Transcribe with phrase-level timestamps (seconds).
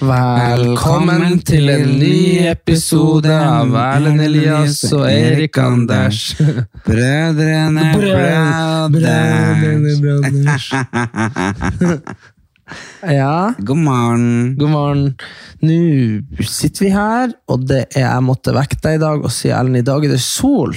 [0.00, 6.20] Velkommen til en ny episode av Erlend Elias og Erik Anders.
[6.86, 7.90] Brødrene
[10.00, 10.70] Brothers.
[13.02, 14.54] Ja, God morgen.
[14.54, 15.14] god morgen.
[15.58, 15.76] Nå
[16.46, 19.74] sitter vi her, og det er jeg måtte vekke deg i dag og si Ellen,
[19.80, 20.76] i dag er det sol.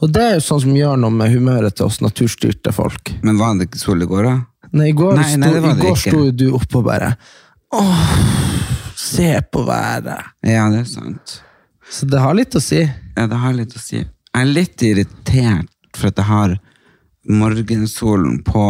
[0.00, 3.12] Og det er jo sånn som gjør noe med humøret til oss naturstyrte folk.
[3.20, 4.34] Men var det ikke sol i går, da?
[4.72, 7.12] Nei, i går, Nei, sto, nei, det i går sto du oppe og bare
[7.72, 8.08] Åh,
[8.96, 10.24] se på været.
[10.40, 11.42] Ja, det er sant.
[11.90, 12.80] Så det har litt å si.
[13.16, 14.00] Ja, det har litt å si.
[14.00, 16.56] Jeg er litt irritert for at jeg har
[17.30, 18.64] morgensolen på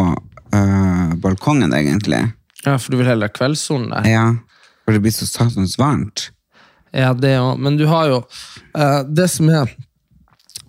[0.55, 2.23] øh, balkongen, egentlig.
[2.65, 4.09] Ja, for du vil heller ha kveldssolen der.
[4.09, 4.27] Ja,
[4.85, 6.31] for det blir så satans varmt.
[6.93, 7.61] Ja, det òg.
[7.63, 8.17] Men du har jo
[8.75, 9.69] øh, Det som er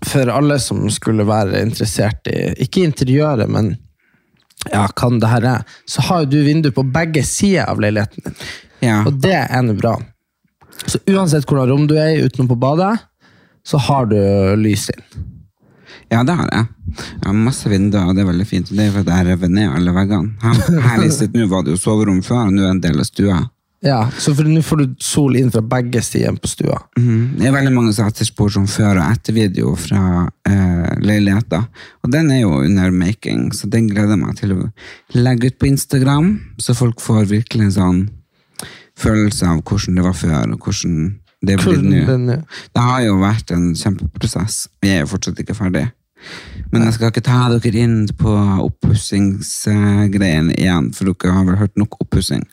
[0.06, 3.72] For alle som skulle være interessert i Ikke interiøret, men
[4.70, 8.40] ja, kan det her er, så har du vindu på begge sider av leiligheten din.
[8.86, 9.02] Ja.
[9.06, 9.95] Og det er nå bra.
[10.86, 12.94] Så uansett hvordan rom du er i utenom på badet,
[13.66, 14.18] så har du
[14.58, 15.03] lys inn.
[16.12, 16.68] Ja, det har jeg.
[16.92, 18.72] Jeg har masse vinduer, og det er veldig fint.
[18.76, 20.34] Det er fordi jeg rev ned alle veggene.
[20.44, 22.81] Her, her i sitt, nå var det jo soverom før, og nå er det en
[22.84, 23.38] del av stua.
[23.81, 26.78] Ja, Så for nå får du sol inn fra begge sider på stua.
[27.00, 27.40] Mm.
[27.40, 30.02] Det er veldig mange som etterspør som før- og ettervideo fra
[30.46, 31.66] eh, leiligheter.
[32.06, 34.70] Og den er jo under making, så den gleder jeg meg til å
[35.18, 36.30] legge ut på Instagram,
[36.62, 38.03] så folk får virkelig en sånn
[39.02, 40.96] følelse av hvordan det var før, og hvordan
[41.41, 42.38] det blir nå.
[42.70, 44.68] Det har jo vært en kjempeprosess.
[44.84, 45.88] Vi er jo fortsatt ikke ferdig.
[46.70, 48.30] Men jeg skal ikke ta dere inn på
[48.62, 52.46] oppussingsgreiene igjen, for dere har vel hørt nok oppussing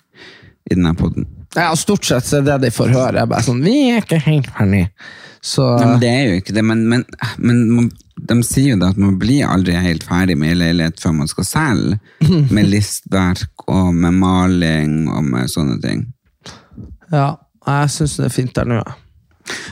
[0.71, 1.27] i denne podden.
[1.57, 3.25] Ja, Stort sett så er det de får høre.
[3.27, 4.85] bare sånn, Vi er ikke helt ferdig.
[5.41, 7.05] Så Nei, men det er jo ikke det, men, men,
[7.39, 7.91] men
[8.29, 11.31] de sier jo det at man blir aldri helt ferdig med en leilighet før man
[11.31, 11.99] skal selge,
[12.55, 16.07] med listverk og med maling og med sånne ting.
[17.15, 17.37] ja,
[17.69, 18.81] jeg syns det er fint der nå.
[18.83, 18.97] ja.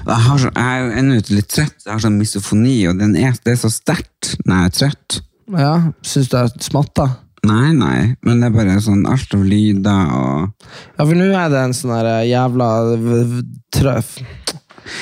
[0.06, 3.16] Jeg, har så, jeg er jo ennå litt trøtt, jeg har sånn misofoni, og den
[3.20, 5.18] er, det er så sterkt når jeg er trøtt.
[5.52, 5.72] Ja,
[6.06, 7.10] Syns du jeg smatter?
[7.46, 10.66] Nei, nei, men det er bare sånn alt av lyder og
[10.98, 13.44] Ja, for nå er det en sånn der jævla v- v-
[13.76, 14.16] trøff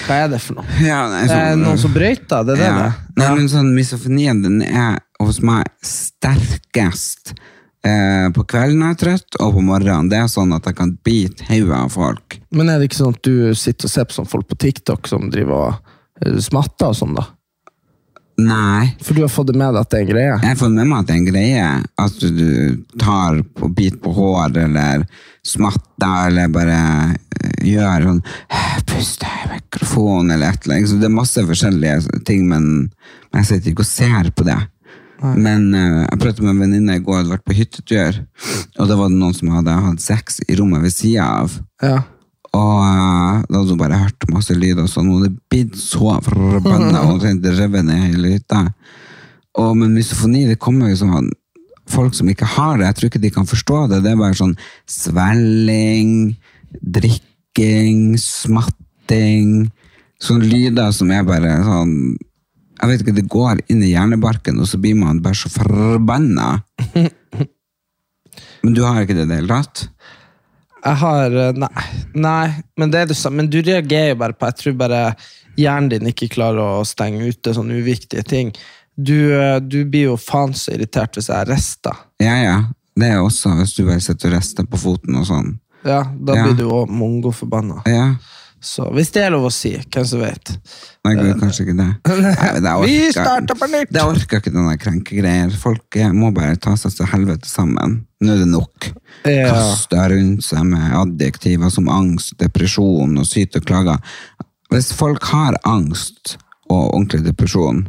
[0.07, 0.65] Hva er det for noe?
[0.81, 2.77] ja, nei, Det er sånn- noen som brøyter, det er det ja.
[2.83, 2.93] det?
[3.23, 7.35] Nei, men sånn misofonien den er hos meg sterkest
[7.85, 10.09] eh, på kvelden når jeg er trøtt, og på morgenen.
[10.11, 12.39] Det er sånn at jeg kan bite hodet av folk.
[12.57, 15.07] Men er det ikke sånn at du sitter og ser på sånn folk på TikTok
[15.11, 15.75] som driver og
[16.25, 17.27] eh, smatter og sånn, da?
[18.41, 18.89] Nei.
[19.05, 20.31] For du har fått det med deg at det er en greie?
[20.33, 21.69] Jeg har fått med meg at det er en greie
[22.05, 22.49] at du
[22.99, 25.05] tar på bit på hår, eller
[25.47, 26.79] smatter, eller bare
[27.15, 28.25] eh, gjør sånn
[28.85, 30.91] Puste i mikrofonen, eller et eller annet.
[30.91, 32.67] Så det er masse forskjellige ting, men
[33.35, 34.61] men jeg sitter ikke og ser på det.
[35.25, 38.21] Men eh, jeg pratet med en venninne i går, hadde vært på hyttetur,
[38.79, 41.57] og da var det noen som hadde hatt sex i rommet ved sida av.
[41.83, 41.97] Ja.
[42.55, 46.19] Og eh, da hadde hun bare hørt masse lyd og sånn, og det blitt så
[46.23, 48.67] forbanna, og omtrent revet ned hele hytta.
[49.59, 51.33] Og, men misofoni, det kommer jo sånn
[51.91, 54.03] folk som ikke har det, jeg tror ikke de kan forstå det.
[54.05, 54.55] Det er bare sånn
[54.89, 56.35] svelling,
[56.81, 59.67] drikking, smatting,
[60.23, 61.99] sånne lyder som er bare sånn
[62.75, 66.59] Jeg vet ikke, det går inn i hjernebarken, og så blir man bare så forbanna.
[68.65, 69.85] Men du har ikke det i det hele tatt?
[70.85, 71.85] Jeg har eh, Nei.
[72.15, 73.17] nei men det det.
[73.33, 75.03] Men du reagerer jo bare på Jeg tror bare
[75.57, 78.53] hjernen din ikke klarer å stenge ute sånne uviktige ting.
[78.97, 82.05] Du, eh, du blir jo faen så irritert hvis jeg rister.
[82.23, 82.57] Ja, ja.
[82.95, 85.55] Det er også hvis du bare sitter og rister på foten og sånn.
[85.85, 86.45] Ja, da Ja.
[86.47, 87.83] blir du òg mongoforbanna.
[87.87, 88.15] Ja.
[88.65, 90.55] Så hvis det er lov å si, hvem som vet.
[91.05, 91.89] Nei, gud, kanskje ikke det.
[92.41, 93.93] Nei, det Vi starter på nytt!
[93.93, 95.53] Det orker ikke denne krenkegreier.
[95.61, 97.99] Folk eh, må bare ta seg til helvete sammen.
[98.25, 98.89] Nå er det nok.
[99.25, 99.57] Ja.
[100.11, 104.17] Rundt seg med adjektiver som angst, depresjon og syte og klager.
[104.73, 106.37] Hvis folk har angst
[106.69, 107.85] og ordentlig depresjon,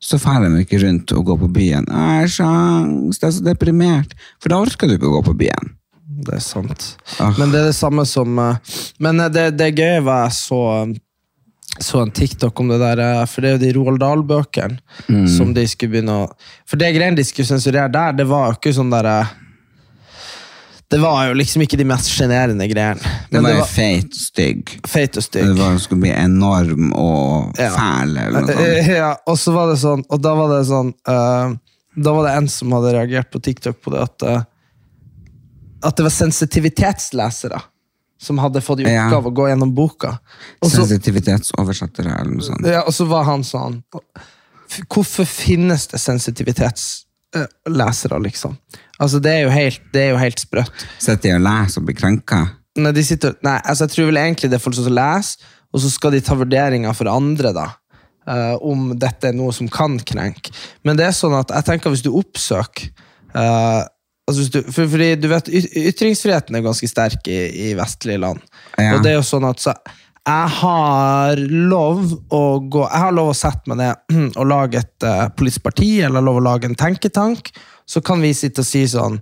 [0.00, 1.86] så drar de ikke rundt og går på byen.
[1.90, 4.16] Jeg er angst, jeg er så deprimert.
[4.40, 5.76] For da orker du ikke å gå på byen.
[6.20, 6.94] Det er sant.
[7.20, 7.36] Ah.
[7.38, 10.64] Men det er det samme som eh, Men eh, det, det gøye var jeg så
[11.80, 15.54] så en TikTok om det der, eh, for det er jo de Roald Dahl-bøkene som
[15.54, 16.26] de skulle begynne å
[16.68, 19.30] For det greiene de skulle sensurere der, det var jo ikke sånn der eh,
[20.90, 23.00] Det var jo liksom ikke de mest sjenerende greiene.
[23.30, 24.72] Det var jo feit og stygg.
[24.90, 25.52] feit og Det stygg.
[25.58, 27.70] var, skulle bli enorm og Ja.
[27.76, 28.16] fæl.
[28.18, 28.88] Eller noe sånt.
[29.00, 31.54] Ja, og så var det sånn, og da var det sånn uh,
[31.96, 34.42] Da var det en som hadde reagert på TikTok på det at eh,
[35.82, 37.60] At det var sensitivitetslesere
[38.20, 39.06] som hadde fått i Ja.
[39.08, 40.18] oppgave å gå gjennom boka.
[40.60, 42.66] Og Sensitivitetsoversettere eller noe sånt.
[42.66, 43.82] ja, og så var han sånn
[44.90, 45.98] Hvorfor finnes det
[47.30, 48.56] sensitivitetslesere, liksom?
[49.00, 50.86] Altså, det er jo helt, det er jo helt sprøtt.
[50.98, 52.40] Sitter de og leser og blir krenka?
[52.80, 55.82] Nei, de sitter, nei, altså jeg tror vel egentlig det er folk som leser, og
[55.82, 57.68] så skal de ta vurderinger for andre, da.
[58.30, 60.52] Uh, om dette er noe som kan krenke.
[60.86, 62.90] Men det er sånn at jeg tenker hvis du oppsøker
[63.32, 63.86] uh,
[64.28, 67.40] altså hvis du, for, fordi du vet, yt- Ytringsfriheten er ganske sterk i,
[67.70, 68.44] i vestlige land.
[68.76, 68.92] Ja.
[68.94, 69.74] Og det er jo sånn at så,
[70.28, 75.06] jeg har lov å gå Jeg har lov å sette meg ned og lage et
[75.06, 77.52] eh, politisk parti, eller lov å lage en tenketank.
[77.88, 79.20] Så kan vi sitte og si sånn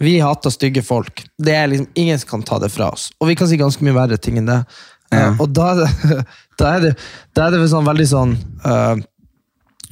[0.00, 1.24] Vi hater stygge folk.
[1.38, 3.10] Det er liksom Ingen som kan ta det fra oss.
[3.20, 4.62] Og vi kan si ganske mye verre ting enn det.
[5.10, 5.32] Ja.
[5.32, 6.22] Uh, og da er det,
[6.58, 6.94] da er det,
[7.34, 8.96] da er det sånn veldig sånn uh,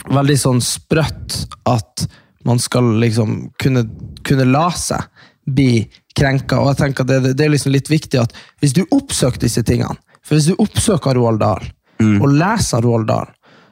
[0.05, 1.37] Veldig sånn sprøtt
[1.71, 2.03] at
[2.45, 3.87] man skal liksom kunne,
[4.27, 5.07] kunne la seg
[5.49, 5.87] bli
[6.19, 6.59] krenka.
[6.61, 9.97] Og jeg tenker det, det er liksom litt viktig at hvis du oppsøker disse tingene,
[10.25, 11.67] for hvis du oppsøker Roald Dahl,
[12.05, 13.31] og leser Roald Dahl,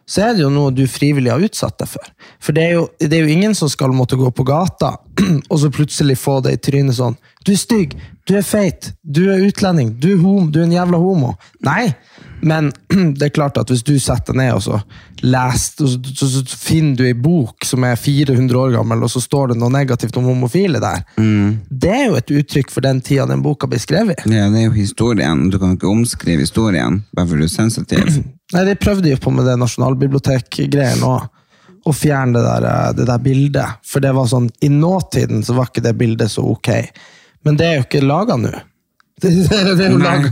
[0.09, 2.09] så er det jo noe du frivillig har utsatt deg for.
[2.43, 4.97] For det er, jo, det er jo ingen som skal måtte gå på gata
[5.51, 7.17] og så plutselig få det i trynet sånn
[7.47, 7.95] Du er stygg,
[8.29, 11.33] du er feit, du er utlending, du er, hom, du er en jævla homo.
[11.65, 11.93] Nei,
[12.43, 12.73] men
[13.19, 14.79] det er klart at hvis du setter deg ned og så
[15.23, 15.87] leser,
[16.19, 19.71] så, finner du ei bok som er 400 år gammel, og så står det noe
[19.73, 21.05] negativt om homofile der,
[21.71, 24.25] det er jo et uttrykk for den tida den boka ble skrevet.
[24.27, 25.47] Ja, det er jo historien.
[25.53, 28.19] Du kan ikke omskrive historien bare fordi du er sensitiv.
[28.55, 31.31] Nei, De prøvde jo på med det nasjonalbibliotek-greien òg.
[31.83, 33.79] Å fjerne det der, eh, det der bildet.
[33.87, 36.69] For det var sånn, i nåtiden så var ikke det bildet så ok.
[37.43, 38.53] Men det er jo ikke laga nå.
[39.21, 40.25] Det, det, det er jo lag.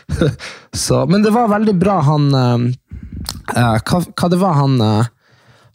[0.76, 2.66] så, men det var veldig bra, han eh,
[3.56, 5.06] eh, hva, hva det var han eh,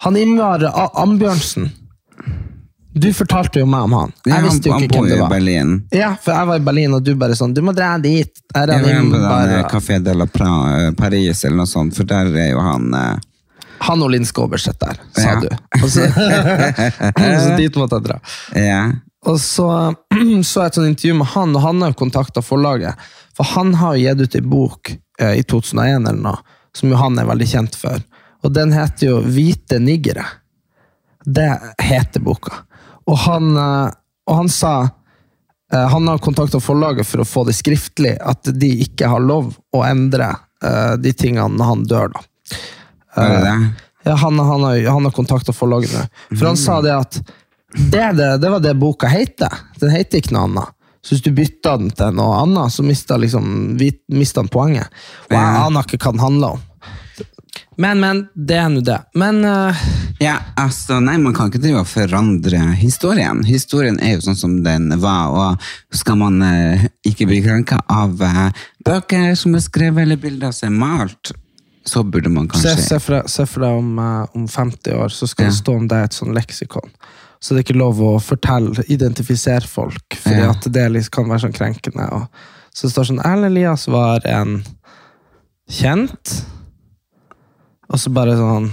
[0.05, 1.69] Han Ingvar A- Ambjørnsen.
[2.95, 4.11] Du fortalte jo meg om han.
[4.23, 5.29] Jeg ja, visste jo ikke hvem det var.
[5.33, 5.71] Berlin.
[5.91, 8.31] Ja, for jeg var i Berlin, og du bare sånn Du må dra dit.
[8.55, 11.67] Her er Jeg var på den eh, Café de la Pra, eh, Paris eller noe
[11.71, 13.17] sånt, for der er jo han eh,
[13.89, 15.41] Han og Linn Skåber sitter der, sa Ja.
[15.43, 15.49] du.
[15.81, 16.07] Og så,
[17.43, 18.19] så dit måtte jeg dra.
[18.55, 18.79] ja.
[19.25, 19.69] Og så
[20.45, 22.99] så jeg et sånt intervju med han, og han har jo kontakta forlaget.
[23.35, 26.99] For han har jo gitt ut en bok eh, i 2001 eller noe, som jo
[26.99, 28.03] han er veldig kjent for.
[28.45, 30.25] Og den heter jo 'Hvite niggere'.
[31.25, 31.49] Det
[31.81, 32.53] heter boka.
[33.09, 33.89] Og han, eh,
[34.29, 34.89] og han sa
[35.73, 39.55] eh, Han har kontakta forlaget for å få det skriftlig, at de ikke har lov
[39.73, 40.29] å endre
[40.63, 42.21] eh, de tingene når han dør, da.
[43.15, 43.55] Det?
[44.05, 46.03] Ja, han, han, har, han har kontakta forlaget nå.
[46.35, 47.17] For han sa det at
[47.75, 49.51] det, det, det var det boka heter.
[49.79, 50.75] Den heter ikke noe annet.
[51.05, 54.89] Så hvis du bytta den til noe annet, så mista liksom, den poenget.
[55.27, 56.63] Og jeg aner ikke hva den handler om.
[57.77, 58.97] Men, men, det er nå det.
[59.19, 59.85] Men uh...
[60.23, 63.43] Ja, altså, nei, man kan ikke drive og forandre historien.
[63.45, 68.15] Historien er jo sånn som den var, og skal man uh, ikke bli krenka av
[68.23, 68.47] uh,
[68.87, 71.35] bøker som er skrevet eller bilder som er malt,
[71.85, 73.99] så burde man kanskje se, deg, se for deg om,
[74.39, 75.51] om 50 år, så skal Ja.
[75.51, 76.95] det stå om er et sånn leksikon.
[77.39, 80.49] Så det er ikke lov å fortelle, identifisere folk, fordi Ja.
[80.51, 82.07] at det liksom kan være sånn krenkende.
[82.13, 82.27] Og,
[82.73, 84.63] så det står sånn Erlend Elias var en
[85.71, 86.45] kjent
[87.89, 88.71] Og så bare sånn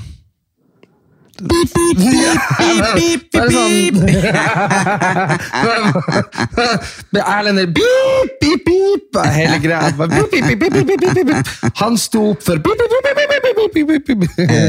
[3.33, 3.97] Bare sånn
[7.23, 7.66] Erlend er
[9.37, 9.92] hele greia.
[11.81, 12.61] Han sto opp for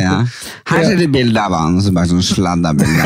[0.04, 0.16] ja.
[0.70, 3.06] Her ser du bilde av han, som bare sånn sladda bilde.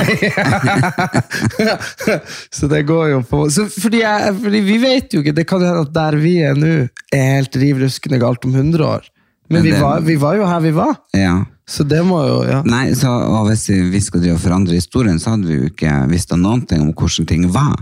[2.58, 5.64] så det går jo på så, fordi, jeg, fordi, vi vet jo ikke Det kan
[5.64, 6.74] hende at der vi er nå,
[7.14, 9.08] er helt riv ruskende galt om 100 år.
[9.48, 10.98] Men vi var, vi var, jo her vi var.
[11.16, 11.38] Ja.
[11.68, 12.62] Så det må jo ja.
[12.68, 16.64] Nei, så, og Hvis vi skulle forandre historien, så hadde vi jo ikke visst noen
[16.68, 17.76] ting om hvordan ting var.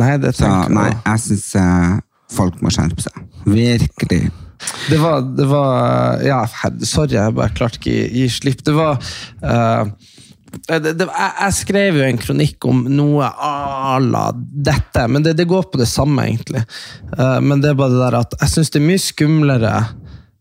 [0.00, 1.98] Nei, det tenker så, nei, jeg syns eh,
[2.32, 3.20] folk må skjerpe seg.
[3.48, 4.22] Virkelig.
[4.90, 6.44] Det var, det var Ja,
[6.84, 8.64] sorry, jeg bare klarte ikke å gi slipp.
[8.66, 8.98] Det var
[9.44, 9.90] uh,
[10.66, 15.36] det, det, jeg, jeg skrev jo en kronikk om noe à la dette, men det,
[15.38, 16.64] det går på det samme, egentlig.
[17.14, 19.74] Uh, men det er bare det der at jeg syns det er mye skumlere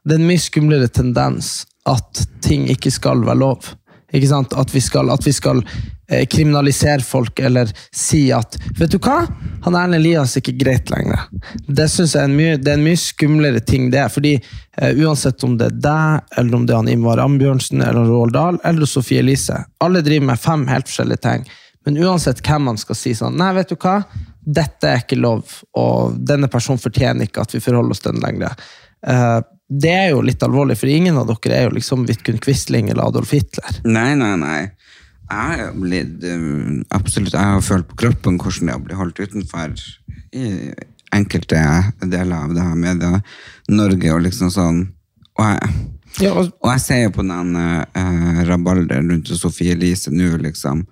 [0.03, 1.53] Det er en mye skumlere tendens
[1.89, 3.71] at ting ikke skal være lov.
[4.13, 4.53] Ikke sant?
[4.57, 5.61] At vi skal, at vi skal
[6.09, 9.21] kriminalisere folk, eller si at Vet du hva?
[9.65, 11.27] Han Erlend Elias er ikke greit lenger.
[11.67, 14.07] Det synes jeg er en mye, det er en mye skumlere ting, det.
[14.13, 18.09] fordi uh, uansett om det er deg, eller om det er han Ingvar Ambjørnsen, eller
[18.09, 21.45] Roald Dahl, eller Sofie Elise Alle driver med fem helt forskjellige ting.
[21.85, 24.01] Men uansett hvem man skal si sånn Nei, vet du hva?
[24.39, 28.25] Dette er ikke lov, og denne personen fortjener ikke at vi forholder oss til den
[28.25, 28.57] lenger.
[29.05, 29.39] Uh,
[29.69, 33.11] det er jo litt alvorlig, for ingen av dere er jo liksom Vidkun Quisling eller
[33.11, 33.81] Adolf Hitler.
[33.85, 34.61] Nei, nei, nei.
[35.29, 39.21] Jeg har blitt um, Absolutt, jeg har følt på kroppen hvordan det har blitt holdt
[39.21, 39.75] utenfor
[40.33, 40.47] i
[41.13, 41.59] enkelte
[42.05, 44.83] deler av det her media-Norge og liksom sånn.
[45.37, 45.71] Og jeg,
[46.25, 50.83] Ja, og, og jeg ser jo på den eh, rabalderen rundt Sofie Elise nå, liksom.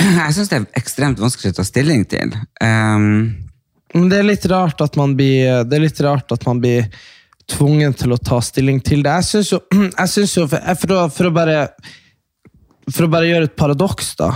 [0.00, 2.32] Jeg syns det er ekstremt vanskelig å ta stilling til.
[2.60, 3.44] Um,
[3.94, 6.88] men det er litt rart at man blir Det er litt rart at man blir
[7.50, 9.12] tvungen til å ta stilling til det.
[9.20, 9.60] Jeg syns jo,
[10.00, 11.58] jeg synes jo for, for, å, for, å bare,
[12.90, 14.30] for å bare gjøre et paradoks, da.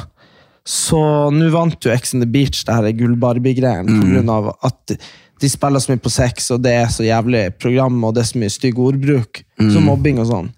[0.68, 0.98] Så
[1.32, 4.98] nå vant jo Ex on the Beach det her gull-Barbie-greien grunn av at
[5.38, 8.30] de spiller så mye på sex, og det er så jævlig program, og det er
[8.32, 9.42] så mye stygg ordbruk.
[9.72, 10.50] Som mobbing og sånn.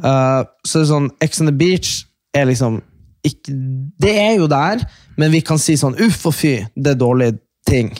[0.00, 1.92] Uh, så det er sånn, Ex on the Beach
[2.34, 2.80] er liksom
[3.24, 3.54] ikke,
[4.02, 4.82] Det er jo der,
[5.16, 7.38] men vi kan si sånn uff og fy, det er dårlige
[7.68, 7.92] ting.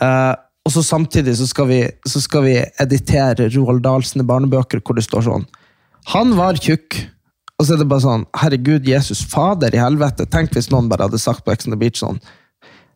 [0.00, 0.34] Uh,
[0.66, 5.04] og så samtidig så skal, vi, så skal vi editere Roald Dahlsene barnebøker hvor det
[5.06, 5.44] står sånn
[6.10, 6.98] Han var tjukk.
[7.56, 10.26] Og så er det bare sånn Herregud, Jesus fader i helvete.
[10.28, 12.20] Tenk hvis noen bare hadde sagt på Ex on the Beach sånn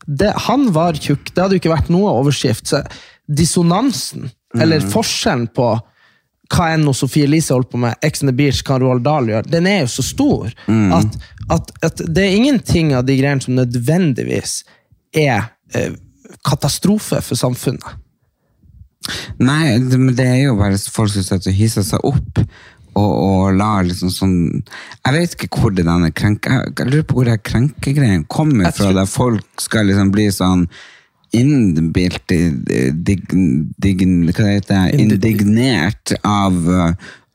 [0.06, 1.32] det, Han var tjukk.
[1.32, 2.68] Det hadde jo ikke vært noe overskrift.
[2.68, 2.82] Så
[3.30, 5.70] dissonansen, eller forskjellen på
[6.50, 9.46] hva enn Sofie Elise holdt på med, Ex on the Beach, hva Roald Dahl gjør,
[9.46, 10.48] den er jo så stor
[10.96, 11.18] at,
[11.54, 14.64] at, at det er ingenting av de greiene som nødvendigvis
[15.14, 15.94] er eh,
[16.46, 17.86] katastrofe for samfunnet.
[19.40, 22.42] Nei, men det er jo bare folk som sitter og hisser seg opp
[22.98, 26.50] og, og la liksom sånn Jeg vet ikke hvor det denne krenke...
[26.50, 30.66] Jeg, jeg lurer på hvor den krenkegreien kommer fra, der folk skal liksom bli sånn
[31.36, 32.56] innbilt dig,
[32.90, 34.98] dig, Hva heter det?
[34.98, 36.58] Indignert av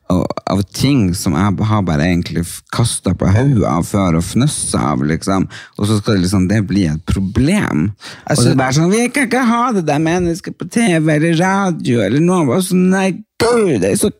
[0.06, 2.44] av ting som jeg har bare egentlig
[2.74, 5.48] kasta på hodet av før og fnøssa av, liksom.
[5.78, 7.88] Og så skal det liksom det bli et problem.
[8.30, 12.04] Og så bare sånn, Vi kan ikke ha det der mennesket på TV eller radio
[12.06, 12.46] eller noe.
[12.54, 13.08] Og så, nei,
[13.42, 14.12] gud, det er så.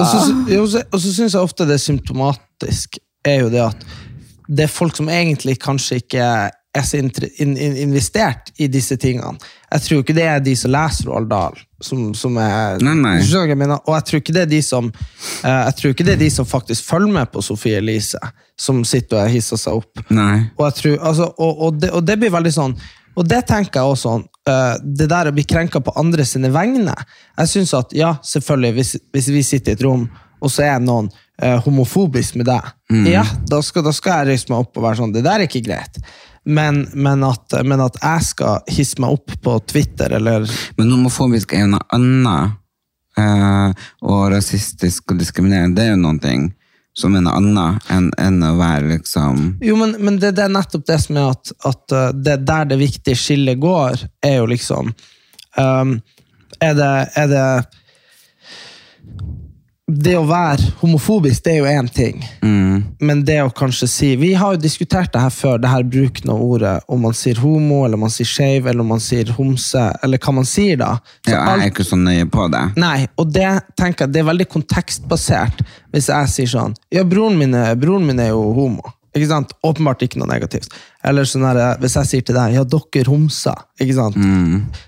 [0.00, 0.20] Og så,
[0.54, 3.86] jo, så- og så syns jeg ofte det er symptomatisk, er jo det at
[4.48, 6.22] det er folk som egentlig kanskje ikke
[6.76, 7.10] er så in,
[7.56, 9.38] in, investert i disse tingene.
[9.72, 13.14] Jeg tror ikke det er de som leser Roald Dahl, som, som er Nei, nei.
[13.24, 13.80] Jeg mener?
[13.88, 16.30] Og jeg tror ikke det er de som eh, Jeg tror ikke det er de
[16.30, 18.20] som faktisk følger med på Sofie Elise,
[18.60, 20.04] som sitter og hisser seg opp.
[20.10, 20.44] Nei.
[20.58, 22.76] Og, jeg tror, altså, og, og, det, og det blir veldig sånn
[23.16, 26.94] Og det tenker jeg også sånn Det der å bli krenka på andre sine vegne
[26.94, 30.04] Jeg synes at, ja, selvfølgelig Hvis, hvis vi sitter i et rom
[30.38, 34.52] Og så er noen uh, homofobisk med deg Ja, da skal, da skal jeg reise
[34.52, 35.98] meg opp og være sånn Det der er ikke greit
[36.46, 40.46] men, men, at, men at jeg skal hisse meg opp på Twitter eller
[40.78, 42.54] Men homofobisk er jo noe annet.
[43.16, 43.72] Uh,
[44.04, 46.50] og rasistisk og diskriminerende, det er jo noen ting
[46.96, 50.86] som en annen enn, enn å være liksom Jo, men, men det, det er nettopp
[50.88, 54.92] det som er at, at uh, det der det viktige skillet går, er jo liksom
[55.60, 55.98] um,
[56.60, 57.48] Er det, er det
[59.86, 62.22] Det å være homofobisk, det er jo én ting.
[62.98, 66.32] Men det å kanskje si Vi har jo diskutert det her før, det her bruken
[66.34, 66.72] av ordet.
[66.90, 70.18] Om man sier homo, eller om man sier skeiv, eller om man sier homse, eller
[70.18, 70.96] hva man sier da.
[71.28, 72.64] Ja, Jeg er ikke så nøye på det.
[72.82, 73.46] Nei, og det
[73.78, 75.62] tenker jeg, det er veldig kontekstbasert.
[75.94, 78.90] Hvis jeg sier sånn Ja, broren min er, broren min er jo homo.
[79.14, 79.54] Ikke sant?
[79.64, 80.74] Åpenbart ikke noe negativt.
[81.06, 83.62] Eller sånn her, hvis jeg sier til deg Ja, dere homser.
[83.78, 84.18] Ikke sant?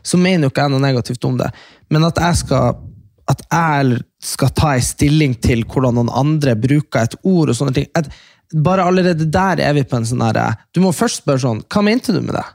[0.03, 1.53] Så mener jo ikke jeg noe negativt om det.
[1.89, 2.83] Men at jeg skal
[3.29, 7.77] at jeg skal ta en stilling til hvordan noen andre bruker et ord og sånne
[7.77, 7.89] ting
[8.65, 11.85] Bare allerede der er vi på en sånn herre Du må først spørre sånn Hva
[11.87, 12.47] mente du med det?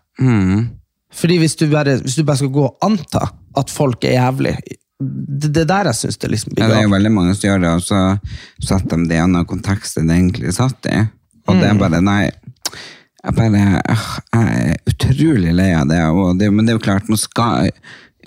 [1.13, 3.27] Fordi hvis du, bare, hvis du bare skal gå og anta
[3.59, 4.55] at folk er jævlig
[4.99, 7.63] Det, det der jeg syns det liksom Ja, det er jo veldig mange som gjør
[7.63, 8.01] det, og så
[8.63, 11.01] setter de det i en annen kontekst enn det egentlig satt i.
[11.49, 12.29] Og det er bare, nei,
[13.23, 15.99] jeg bare, øh, jeg er utrolig lei av det,
[16.39, 17.67] det, men det er jo klart, nå skal,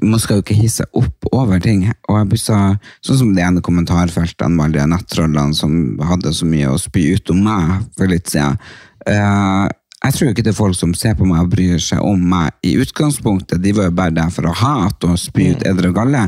[0.03, 3.65] man skal jo ikke hisse opp over ting, og jeg blir sånn som de ene
[3.65, 8.13] kommentarfeltene med alle de nettrollene som hadde så mye å spy ut om meg for
[8.13, 8.59] litt siden.
[9.07, 9.67] Uh,
[10.07, 12.55] jeg tror ikke det er folk som ser på meg og bryr seg om meg
[12.67, 13.63] i utgangspunktet.
[13.63, 16.27] De var jo bare der for å hate og spy ut edre og galle.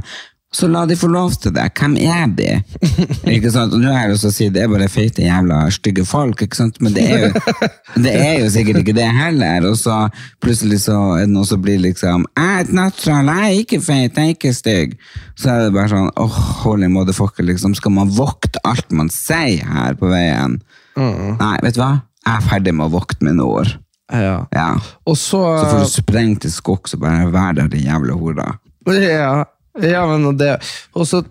[0.54, 1.66] Så la de få lov til det.
[1.76, 2.46] Hvem er de?
[3.34, 3.74] ikke sant?
[3.76, 6.78] Og nå lyst til å si det er bare feite, jævla stygge folk, ikke sant?
[6.80, 7.58] men det er, jo,
[8.06, 9.66] det er jo sikkert ikke det heller.
[9.68, 9.98] Og så
[10.44, 13.80] plutselig så er det noe som blir liksom Jeg er et natural, jeg er ikke
[13.84, 14.96] feit, jeg er ikke stygg.
[15.36, 17.76] Så er det bare sånn åh, holy motherfucker, liksom.
[17.76, 20.62] Skal man vokte alt man sier her på veien?
[20.98, 21.92] Nei, vet du hva?
[22.24, 23.76] Jeg er ferdig med å vokte mine ord.
[24.08, 24.46] Ja.
[24.56, 24.70] Ja.
[25.12, 28.48] Så, Så får du sprengt til skogs og bare være der, din jævla hore.
[28.96, 29.44] ja,
[29.82, 30.58] ja, men det
[30.94, 31.24] Og så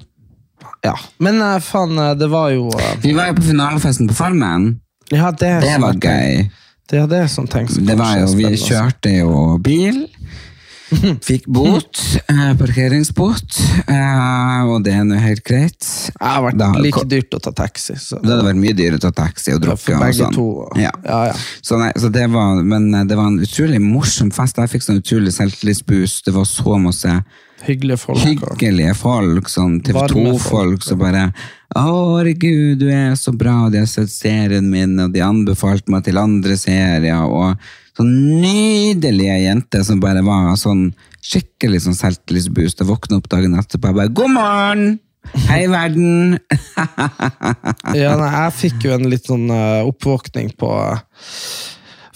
[0.84, 0.94] Ja.
[1.20, 4.80] Men eh, faen, eh, det var jo eh, Vi var jo på finalefesten på Farmen.
[5.12, 6.50] Ja, det, det var sånn- var gøy.
[6.88, 10.06] Det er det som som Det var jo, vi kjørte jo bil.
[11.28, 12.00] Fikk bot,
[12.32, 13.58] eh, parkeringsbot,
[13.92, 15.84] eh, og det er nå helt greit.
[15.84, 17.98] Det har vært Da- like dyrt å ta taxi.
[18.00, 18.22] Så.
[18.22, 19.98] Det hadde vært mye dyrere å ta taxi og drukke.
[19.98, 20.80] og sånn.
[20.80, 20.92] Ja.
[21.04, 21.34] Ja, ja.
[21.62, 24.56] Så, nei, så det var, men det var en utrolig morsom fest.
[24.56, 26.24] Jeg fikk sånn utrolig selvtillitsboost.
[26.24, 27.18] Det var så masse
[27.68, 28.22] Hyggelige folk.
[28.24, 31.26] hyggelige folk, sånn TV 2-folk som bare
[31.76, 36.20] herregud, du er så bra, de har sett serien min, og de anbefalte meg til
[36.22, 37.60] andre serier, og
[37.98, 40.90] sånn nydelige jenter som bare var sånn
[41.28, 42.80] skikkelig sånn selvtillitsboost.
[42.80, 44.98] Jeg våkna opp dagen etterpå og bare God morgen!
[45.50, 46.38] Hei, verden!
[47.98, 50.70] Ja, nei, jeg fikk jo en litt sånn eh, oppvåkning på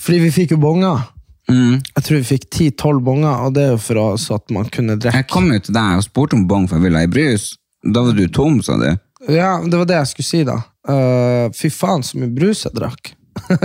[0.02, 1.04] Fordi vi fikk jo bonger.
[1.52, 1.80] Mm.
[1.84, 4.70] Jeg tror vi fikk 10-12 bonger, og det er jo for oss så at man
[4.72, 7.12] kunne Jeg kom jo til deg og spurte om bong, for jeg ville ha ei
[7.12, 7.52] brus.
[7.84, 8.90] Da var du tom, sa du.
[9.30, 10.62] Ja, det var det jeg skulle si, da.
[10.88, 13.14] Uh, fy faen, så mye brus jeg drakk.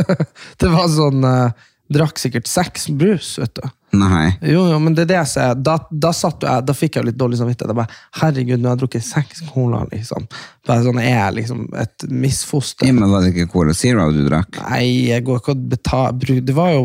[0.61, 3.66] det var sånn uh, Drakk sikkert seks brus, vet du.
[3.95, 4.33] Nei.
[4.43, 5.59] Jo, jo, men det er det jeg sier.
[5.62, 7.71] Da, da, satt jeg, da fikk jeg litt dårlig samvittighet.
[7.71, 10.26] Jeg bare, Herregud, nå har jeg drukket seks cola, liksom.
[10.66, 12.90] Bare sånn, Er jeg liksom et misfoster?
[12.90, 14.59] Ja, men var det ikke Cola Zero du drakk?
[14.66, 16.83] Nei, jeg går ikke og betaler Det var jo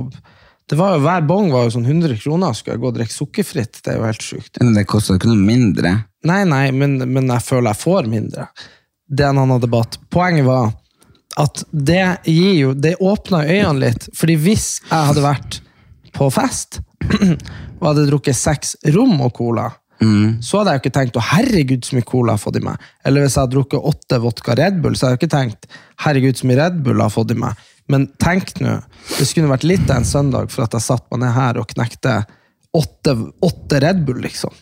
[0.71, 2.53] det var jo, Hver bong var jo sånn 100 kroner.
[2.55, 3.81] Skulle jeg gå og drikke sukkerfritt?
[3.83, 4.59] Det er jo helt sjukt.
[4.61, 5.91] Men det koster ikke noe mindre.
[6.29, 8.45] Nei, nei, men, men jeg føler jeg får mindre.
[9.11, 9.97] Det er en annen debatt.
[10.13, 10.71] Poenget var
[11.39, 14.07] at det gir jo Det åpna øynene litt.
[14.15, 15.59] Fordi hvis jeg hadde vært
[16.15, 16.79] på fest
[17.81, 19.67] og hadde drukket seks rom og cola,
[20.41, 22.63] så hadde jeg jo ikke tenkt å herregud så mye cola jeg har fått i
[22.65, 22.87] meg.
[23.05, 25.67] Eller hvis jeg hadde drukket åtte vodka Red Bull, så hadde jeg ikke tenkt
[26.05, 27.67] herregud så mye Red Bull jeg har fått i meg.
[27.91, 28.77] Men tenk nå,
[29.17, 31.71] det skulle vært litt av en søndag for at jeg satt meg ned her og
[31.73, 32.21] knekte
[32.77, 34.53] åtte, åtte Red Bull, liksom.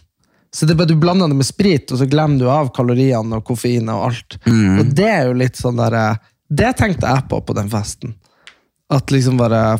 [0.55, 3.45] Så det bare Du blander det med sprit, og så glemmer du av kaloriene og
[3.45, 4.39] koffeinet og alt.
[4.81, 6.15] Og det er jo litt sånn der eh,
[6.49, 8.15] Det tenkte jeg på på den festen.
[8.89, 9.77] At liksom bare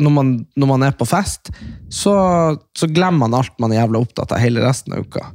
[0.00, 1.50] Når man, når man er på fest,
[1.90, 2.14] så,
[2.72, 5.26] så glemmer man alt man er jævla opptatt av hele resten av uka.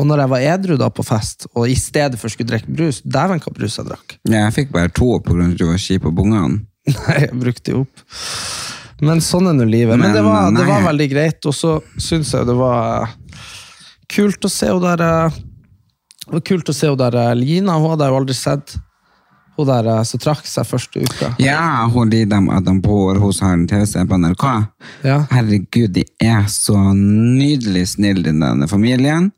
[0.00, 3.02] Og når jeg var edru da på fest, og i stedet for skulle drikke brus
[3.04, 4.16] Dæven, hva brus jeg drakk!
[4.24, 6.64] Ja, jeg fikk bare to av at du var kjip på bongene.
[6.90, 8.04] Nei, jeg brukte jo opp.
[9.02, 9.96] Men sånn er nå livet.
[9.96, 13.42] Men, Men, det, var, det var veldig greit, og så syns jeg det var eh,
[14.12, 15.40] kult å se hun der eh,
[16.22, 18.76] Det var kult å se hun der eh, Lina, hun hadde jeg jo aldri sett.
[19.58, 21.32] Hun der som trakk seg første uka.
[21.42, 24.46] Ja, hun de dem at de bor hos en TV-serie på NRK.
[25.04, 25.18] Ja.
[25.34, 29.28] Herregud, de er så nydelig snille, i denne familien.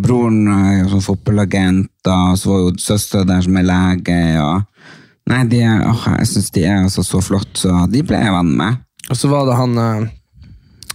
[0.00, 4.20] Broren er jo sånn fotballagent, og så var jo søstera der som er lege.
[4.40, 4.73] Og...
[5.30, 8.52] Nei, de åh, jeg syns de er altså så flott, så de ble jeg venn
[8.58, 8.82] med.
[9.08, 10.10] Og så var det han eh,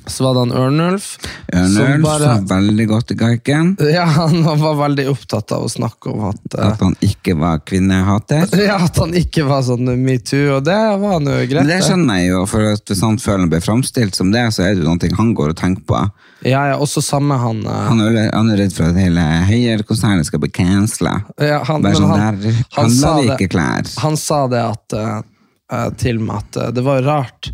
[0.10, 1.08] Så var det han Ørnulf.
[1.54, 3.72] Ørnulf bare- så veldig godt i gaiken.
[3.93, 7.62] Ja, han var veldig opptatt av å snakke om at eh, At han ikke var
[7.65, 8.48] kvinnehater.
[8.69, 11.62] Ja, at han ikke var sånn metoo, og det var han jo greit.
[11.63, 14.65] Men det skjønner jeg jo, for hvis han føler han blir framstilt som det, så
[14.67, 16.02] er det jo noe han går og tenker på.
[16.48, 20.28] Ja, ja, også samme han eh, Han er, han er redd for at hele Høyre-konsernet
[20.30, 21.17] skal bli cancela.
[21.41, 23.89] Ja, han, Bare sånn han, der han, handler vi ikke klær.
[24.06, 27.52] han sa det at, uh, til meg at det var rart,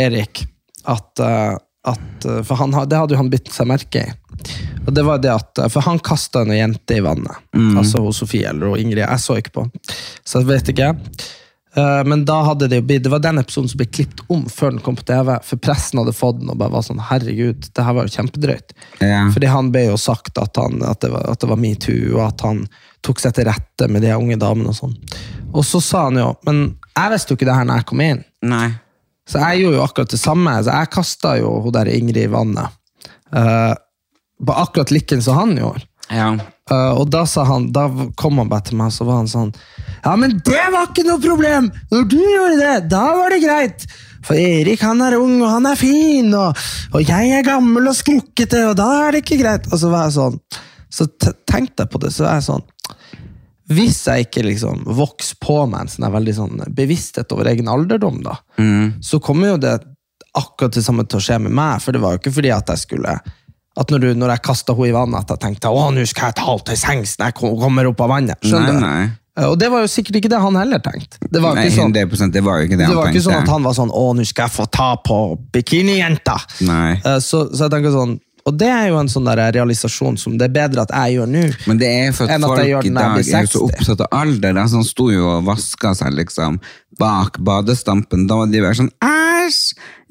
[0.00, 0.46] Erik,
[0.90, 1.20] at,
[1.84, 4.12] at eh, For han, det hadde jo han bitt seg merke i.
[4.84, 7.40] Og det var det at, eh, For han kasta en jente i vannet.
[7.56, 7.78] Mm.
[7.80, 9.04] Altså hos Sofie eller hun Ingrid.
[9.04, 9.66] Jeg så ikke på,
[10.24, 10.92] så jeg vet ikke.
[11.74, 14.44] Eh, Men da hadde det jo blitt Det var den episoden som ble klippet om
[14.50, 15.34] før den kom på TV.
[15.46, 18.74] For pressen hadde fått den og bare var sånn Herregud, det her var jo kjempedrøyt.
[19.02, 19.26] Ja.
[19.34, 22.64] Fordi han ble jo sagt at, han, at, det var, var metoo, og at han
[23.04, 24.72] tok seg til rette med de unge damene.
[24.72, 24.96] Og sånn.
[25.52, 28.02] Og så sa han jo Men jeg visste jo ikke det her når jeg kom
[28.04, 28.24] inn.
[28.46, 28.68] Nei.
[29.28, 30.54] Så jeg gjorde jo akkurat det samme.
[30.62, 32.76] Så jeg kasta jo hun der Ingrid i vannet.
[33.34, 33.72] Uh,
[34.44, 35.86] på akkurat likken som han gjorde.
[36.12, 36.34] Ja.
[36.70, 37.86] Uh, og da, sa han, da
[38.20, 39.50] kom han bare til meg, så var han sånn
[40.04, 41.70] Ja, men det var ikke noe problem!
[41.92, 43.86] Når du gjorde det, da var det greit!
[44.24, 46.60] For Erik han er ung, og han er fin, og,
[46.96, 49.68] og jeg er gammel og skrukkete, og da er det ikke greit!
[49.72, 50.38] Og så var jeg sånn
[50.92, 52.64] Så tenkte jeg på det, så var jeg sånn
[53.72, 58.18] Hvis jeg ikke liksom vokser på meg en sånn veldig sånn bevissthet over egen alderdom,
[58.26, 58.34] da,
[59.00, 59.78] så kommer jo det
[60.36, 61.80] akkurat det samme til å skje med meg.
[61.80, 63.20] For det var jo ikke fordi at jeg skulle
[63.76, 66.28] At når, du, når jeg kasta henne i vannet, at jeg tenkte å, nå skal
[66.30, 68.38] jeg ta henne til sengs når jeg kommer opp av vannet.
[68.46, 69.08] Skjønner Nei, nei.
[69.36, 71.18] Eh, Og det var jo sikkert ikke det han heller tenkte.
[71.26, 73.64] Det var ikke sånn, 100 det var ikke det, det var ikke sånn at han
[73.66, 75.16] var sånn å, nå skal jeg få ta på
[75.56, 76.36] bikinijenta.
[77.02, 80.34] Eh, Så, så jeg tenker sånn, og det er jo en sånn der realisasjon som
[80.40, 81.44] det er bedre at jeg gjør nå.
[81.70, 83.62] Men det er for at at folk i dag er så 60.
[83.70, 84.58] opptatt av alder.
[84.60, 86.58] Altså, han sto jo og vaska seg liksom
[87.00, 88.26] bak badestampen.
[88.28, 89.62] Da var de bare sånn Æsj!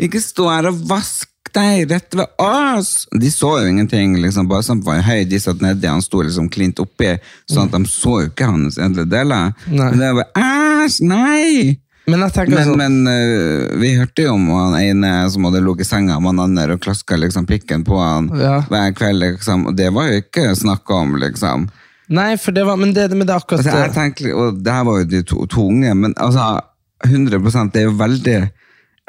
[0.07, 3.05] Ikke stå her og vask deg rett ved oss!
[3.13, 4.17] De så jo ingenting.
[4.21, 7.13] liksom, Badestampen var høy, de satt nedi, han sto liksom klint oppi,
[7.45, 9.53] sånn at de så jo ikke hans edle deler.
[9.69, 10.49] Men det var bare
[10.87, 11.03] Æsj!
[11.05, 11.77] Nei!
[12.05, 15.89] Men Men, sånn, men uh, vi hørte jo om han ene som hadde ligget i
[15.89, 18.57] senga med han andre og klaska liksom pikken på han Ja.
[18.67, 19.21] hver kveld.
[19.23, 21.69] liksom, Og det var jo ikke snakk om, liksom.
[22.09, 24.83] Nei, for det var, men det, men det akkurat Altså, jeg tenker, og det her
[24.83, 26.59] var jo de to, to unge, men altså,
[27.07, 28.37] 100% det er jo veldig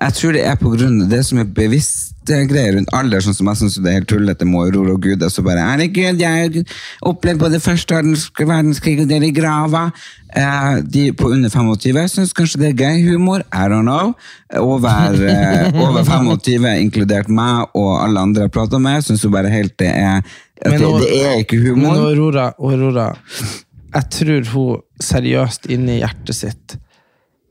[0.05, 3.37] Jeg tror det er på grunn av det som er bevisste greier rundt alder, sånn
[3.37, 6.21] som jeg synes det er helt tullete med Aurora og Gud, og så bare Herregud,
[6.21, 6.75] jeg har
[7.09, 9.87] opplevd både første verdenskrig og dere i grava.
[10.35, 14.13] Eh, de på under 25 syns kanskje det er gøy humor, I don't know.
[14.61, 19.53] Over, eh, over 25, inkludert meg og alle andre jeg prater med, syns jo bare
[19.53, 21.97] helt det er at Men det, det er ikke humor.
[21.97, 23.09] Men Aurora, Aurora
[23.95, 26.81] Jeg tror hun seriøst inni hjertet sitt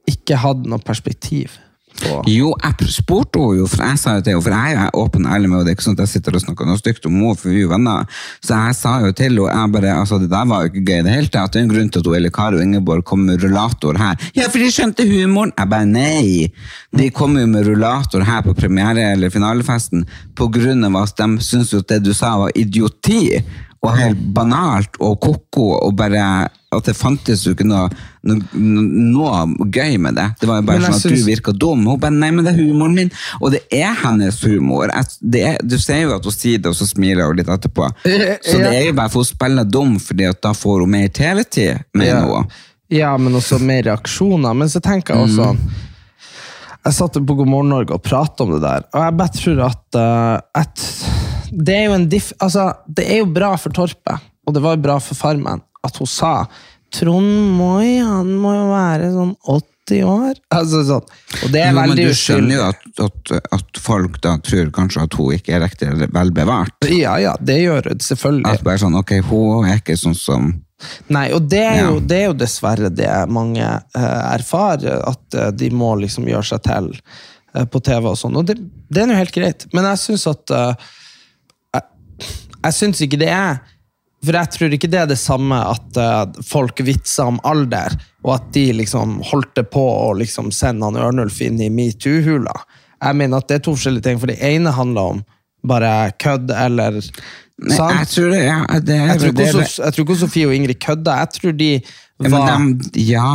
[0.10, 1.54] ikke hadde noe perspektiv
[2.00, 4.98] på Jo, jeg spurte henne jo, for jeg sa jo til henne, for jeg er
[5.00, 7.08] åpen ærlig med henne, det er ikke sånn at jeg sitter og snakker noe stygt
[7.10, 9.98] om henne, for vi er jo venner, så jeg sa jo til henne, jeg bare,
[10.04, 12.04] altså det der var jo ikke gøy det hele tatt, det er en grunn til
[12.04, 14.30] at hun, eller Kari og Ingeborg kom med rullator her.
[14.38, 15.54] Ja, for de skjønte humoren.
[15.58, 16.50] Jeg bare, nei,
[16.98, 21.46] de kom jo med rullator her på premiere eller finalefesten, på grunn av at de
[21.46, 23.38] syntes jo at det du sa var idioti,
[23.84, 27.90] og helt banalt og koko, og bare at det fantes jo ikke noe,
[28.24, 30.28] noe, gøy med det.
[30.40, 31.86] Det var jo bare sånn at du synes- virka dum.
[31.86, 33.12] Hun bare, nei, men det er humoren min.
[33.42, 34.88] Og det er hennes humor.
[35.20, 37.90] Det er, du ser jo at hun sier det, og så smiler hun litt etterpå.
[38.44, 41.08] Så det er jo bare for hun spiller dum, fordi at da får hun mer
[41.08, 42.26] TV-tid, mener ja.
[42.26, 42.48] hun.
[42.90, 44.54] ja, men også mer reaksjoner.
[44.54, 45.58] Men så tenker jeg også
[46.86, 49.62] Jeg satt på God morgen Norge og pratet om det der, og jeg bare tror
[49.70, 50.84] at, uh, at
[51.52, 52.34] det er diff...
[52.42, 55.98] Altså, det er jo bra for Torpet, og det var jo bra for Farmen, at
[55.98, 56.34] hun sa
[56.94, 60.36] Trond Moi, han må jo være sånn 80 år.
[60.54, 61.08] Altså sånn.
[61.42, 65.08] Og det er Jo, men du skjønner jo at, at, at folk da tror kanskje
[65.08, 66.88] at hun ikke er riktig vel bevart.
[66.88, 68.46] Ja, ja, det gjør det, selvfølgelig.
[68.54, 70.54] At bare sånn, ok, hun er ikke sånn som
[71.08, 75.46] Nei, og det er, jo, det er jo dessverre det mange uh, erfarer, at uh,
[75.56, 78.36] de må liksom gjøre seg til uh, på TV og sånn.
[78.36, 78.58] Og det,
[78.92, 79.64] det er jo helt greit.
[79.72, 80.56] Men jeg syns at
[81.74, 81.86] Jeg,
[82.66, 83.62] jeg syns ikke det er
[84.24, 88.38] For jeg tror ikke det er det samme at uh, folk vitser om alder, og
[88.38, 92.56] at de liksom holdt det på å liksom sende han Ørnulf inn i metoo-hula.
[93.04, 95.24] Jeg mener at det er to forskjellige ting, for det ene handler om
[95.68, 97.00] bare kødd eller
[97.64, 98.00] Nei, sant?
[98.02, 100.56] jeg tror det, ja, det er Jeg tror, det, også, jeg tror ikke Sofie og
[100.56, 101.18] Ingrid kødda.
[101.22, 103.30] Jeg tror de ja, var, men de, ja.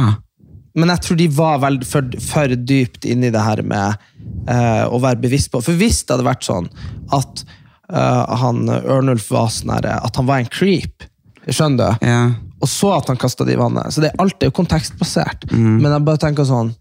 [0.77, 4.09] men jeg tror de var vel for, for dypt inni i det her med
[4.51, 5.63] uh, å være bevisst på.
[5.65, 6.69] For hvis det hadde vært sånn
[7.17, 7.45] at
[7.89, 11.07] han Ørnulf var sånn her, at han var en creep,
[11.49, 12.07] skjønner du?
[12.11, 12.23] ja.
[12.61, 13.93] Og så at han kasta det i vannet.
[13.95, 15.49] Så det alt er jo kontekstbasert.
[15.53, 15.79] Mm.
[15.79, 16.73] Men jeg bare tenker sånn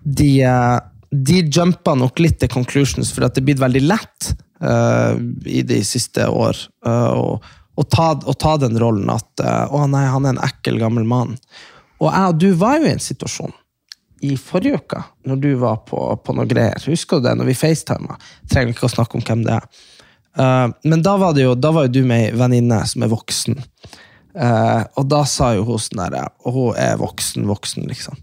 [0.00, 0.78] De, eh,
[1.10, 4.30] de jumpa nok litt til conclusions, for at det blitt veldig lett
[4.64, 7.34] uh, i de siste år eh, å,
[7.74, 11.34] å, ta, ta den rollen at uh, Å nei, han er en ekkel, gammel mann.
[12.00, 13.52] Og jeg og du var jo i en situasjon
[14.24, 16.80] i forrige uke, når du var på, på noe greier.
[16.88, 18.18] Husker du det, når vi facetima?
[18.52, 19.68] Trenger ikke å snakke om hvem det er.
[20.38, 23.12] Eh, men da var, det jo, da var jo du med ei venninne som er
[23.12, 23.58] voksen.
[24.30, 28.14] Uh, og da sa jo hun sånn der, og hun er voksen, voksen, liksom.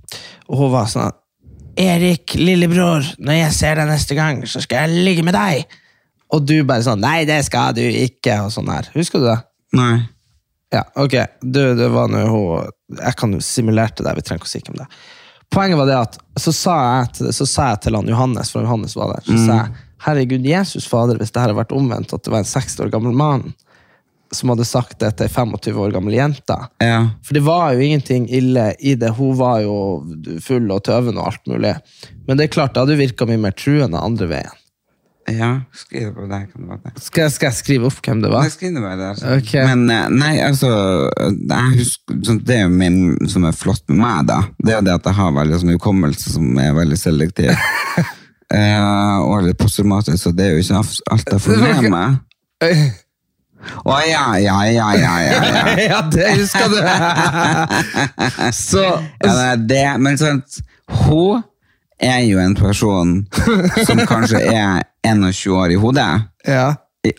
[0.48, 1.12] Og hun var sånn
[1.78, 5.68] Erik, lillebror, når jeg ser deg neste gang, så skal jeg ligge med deg.
[6.34, 8.88] Og du bare sånn Nei, det skal du ikke, og sånn her.
[8.96, 9.36] Husker du det?
[9.78, 10.08] Nei.
[10.74, 11.20] Ja, ok.
[11.44, 14.64] Du, det var nå hun Jeg kan jo simulerte det, vi trenger ikke å si
[14.64, 15.04] hvem det er.
[15.54, 18.66] Poenget var det at så sa jeg til, så sa jeg til han Johannes, for
[18.66, 22.14] Johannes var der, så sa jeg herregud, Jesus fader, hvis det her hadde vært omvendt,
[22.14, 23.50] at det var en 60 år gammel mann
[24.32, 26.58] som hadde sagt det til ei 25 år gammel jente.
[26.84, 27.00] Ja.
[27.26, 29.14] For det var jo ingenting ille i det.
[29.18, 29.78] Hun var jo
[30.44, 31.76] full og tøvende og alt mulig.
[32.28, 34.64] Men det er klart, det hadde virka mye mer truende andre veien.
[35.32, 35.50] ja.
[35.76, 37.04] Skriv det på deg, kan det være det.
[37.04, 38.48] Skal jeg, skal jeg skrive opp hvem det var?
[38.48, 39.24] Jeg skriver det bare der.
[39.38, 39.56] Ok.
[39.72, 40.70] Men eh, nei, altså
[41.78, 44.44] husker, sånn, Det er jo min, som er flott med meg, da.
[44.60, 47.52] Det er det at jeg har veldig sånn hukommelse som er veldig selektiv.
[48.54, 50.82] eh, og litt posttraumatisk, så det er jo ikke
[51.12, 52.18] alt jeg får med meg.
[53.88, 55.62] Å ja, ja, ja, ja, ja, ja.
[55.92, 56.78] ja, det husker du!
[58.70, 58.84] så
[59.26, 60.60] ja det, men sant,
[61.04, 61.44] hun
[62.00, 63.20] er jo en person
[63.88, 66.10] som kanskje er 21 år i hodet.
[66.48, 66.68] Ja.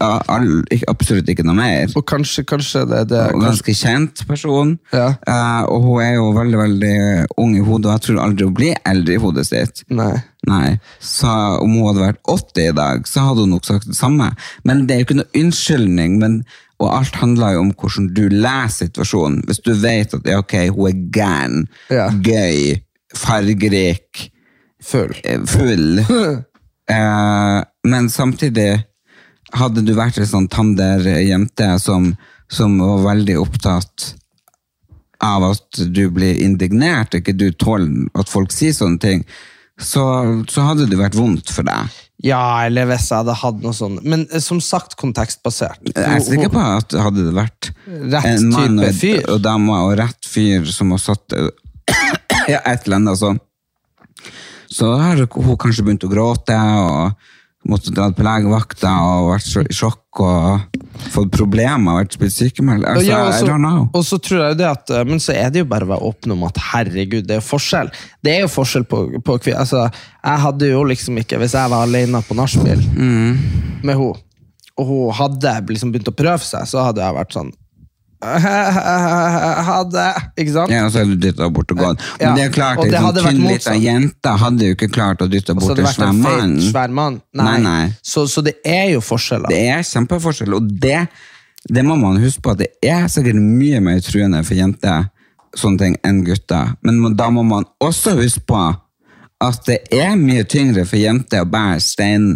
[0.00, 0.48] All,
[0.90, 1.90] absolutt ikke noe mer.
[1.96, 4.76] Og kanskje, kanskje det, det er ganske kjent person.
[4.92, 5.10] Ja.
[5.28, 6.94] Uh, og hun er jo veldig veldig
[7.40, 9.84] ung i hodet, og jeg tror aldri hun blir eldre i hodet sitt.
[9.90, 10.14] Nei.
[10.48, 11.28] Nei, så
[11.60, 14.30] Om hun hadde vært 80 i dag, så hadde hun nok sagt det samme.
[14.64, 16.18] Men det er jo ikke noe unnskyldning.
[16.22, 16.36] Men,
[16.78, 19.42] og alt handler jo om hvordan du leser situasjonen.
[19.48, 22.06] Hvis du vet at ja, ok, hun er gæren, Ja.
[22.14, 22.78] gøy,
[23.18, 24.28] fargerik,
[24.84, 25.10] Full.
[25.24, 28.84] eh, full uh, Men samtidig
[29.56, 32.10] hadde du vært en sånn tander-jente som,
[32.52, 34.12] som var veldig opptatt
[35.24, 39.24] av at du blir indignert, ikke du tåler at folk sier sånne ting,
[39.78, 40.04] så,
[40.50, 41.96] så hadde det vært vondt for deg.
[42.26, 44.02] Ja, eller hvis jeg hadde hatt noe sånt.
[44.02, 45.84] Men eh, som sagt, kontekstbasert.
[45.92, 50.26] Jeg er sikker på at hadde det vært en mann og, og dame og rett
[50.26, 51.36] fyr som har satt
[52.50, 53.38] ja, et eller annet sånn,
[54.68, 57.28] så har hun kanskje begynt å gråte og
[57.66, 60.78] måtte dra på legevakta og vært så i sjokk og
[61.12, 62.86] fått problemer, vært blitt sykemeldt.
[62.86, 63.88] Altså, Ja, og I så- don't know.
[63.94, 65.88] Og så tror jeg jo det at, eh, men så er det jo bare å
[65.88, 67.90] være åpen om at herregud, det er jo forskjell.
[68.22, 69.38] Det er jo forskjell på, på.
[69.54, 69.90] Altså,
[70.24, 73.38] jeg hadde jo liksom ikke, hvis jeg var alene på nachspiel Mm.
[73.82, 74.16] med henne,
[74.78, 77.52] og hun hadde liksom begynt å prøve seg, så hadde jeg vært sånn
[78.22, 80.04] hadde,
[80.34, 80.72] ikke sant?
[80.72, 82.04] Ja, og så er du dytta bort og gått.
[82.18, 85.28] Ja, Men det er klart, det en sånn lita jente hadde jo ikke klart å
[85.30, 86.56] dytte bort en svær mann.
[86.62, 87.20] svær mann.
[87.32, 87.44] Nei.
[87.46, 87.84] Nei, nei.
[88.02, 89.50] Så, så det er jo forskjeller.
[89.52, 91.04] Det er kjempeforskjell, og det,
[91.68, 95.06] det må man huske på at det er sikkert mye mer truende for jenter
[95.56, 96.74] sånne ting enn gutter.
[96.84, 98.62] Men da må man også huske på
[99.38, 102.32] at det er mye tyngre for jenter å bære stein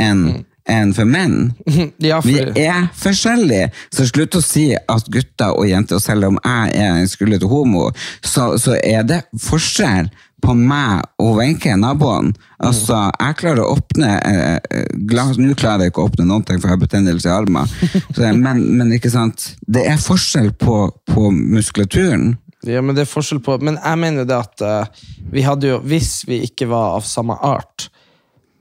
[0.00, 1.52] enn enn for menn.
[2.00, 6.74] Ja, Vi er forskjellige, så slutt å si at gutter og jenter, selv om jeg
[6.80, 7.90] er en skuldrete homo,
[8.24, 12.32] så, så er det forskjell på meg og Wenche, naboen.
[12.64, 16.44] Altså, jeg klarer å åpne eh, eh, glass, Nå klarer jeg ikke å åpne noen
[16.46, 17.74] ting, for jeg har betennelse i armen.
[18.16, 22.34] Så, men, men ikke sant, det er forskjell på, på muskulaturen.
[22.66, 25.80] ja, men det er forskjell på Men jeg mener det at uh, vi hadde jo,
[25.84, 27.88] hvis vi ikke var av samme art,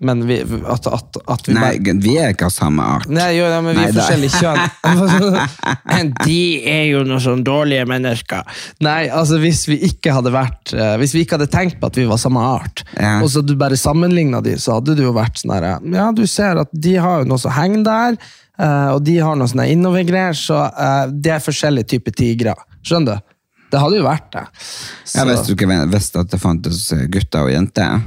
[0.02, 3.10] men vi, at, at, at vi Nei, bare vi er ikke av samme art.
[3.12, 4.60] Nei, jo, nei, men vi Nei, er forskjellige kjønn.
[6.26, 6.38] De
[6.72, 8.48] er jo noen sånn dårlige mennesker.
[8.86, 12.00] Nei, altså hvis vi ikke hadde vært eh, Hvis vi ikke hadde tenkt på at
[12.00, 13.18] vi var samme art, Ja.
[13.24, 16.24] og så du bare sammenligna de, så hadde det jo vært sånn herre Ja, du
[16.30, 18.20] ser at de har jo noe som henger der,
[18.60, 22.56] eh, og de har noe sånn innovergreier, så eh, det er forskjellige typer tigre.
[22.86, 23.36] Skjønner du?
[23.70, 24.46] Det hadde jo vært det.
[25.04, 28.00] Så- Jeg visste du ikke visste at det fantes gutter og jenter.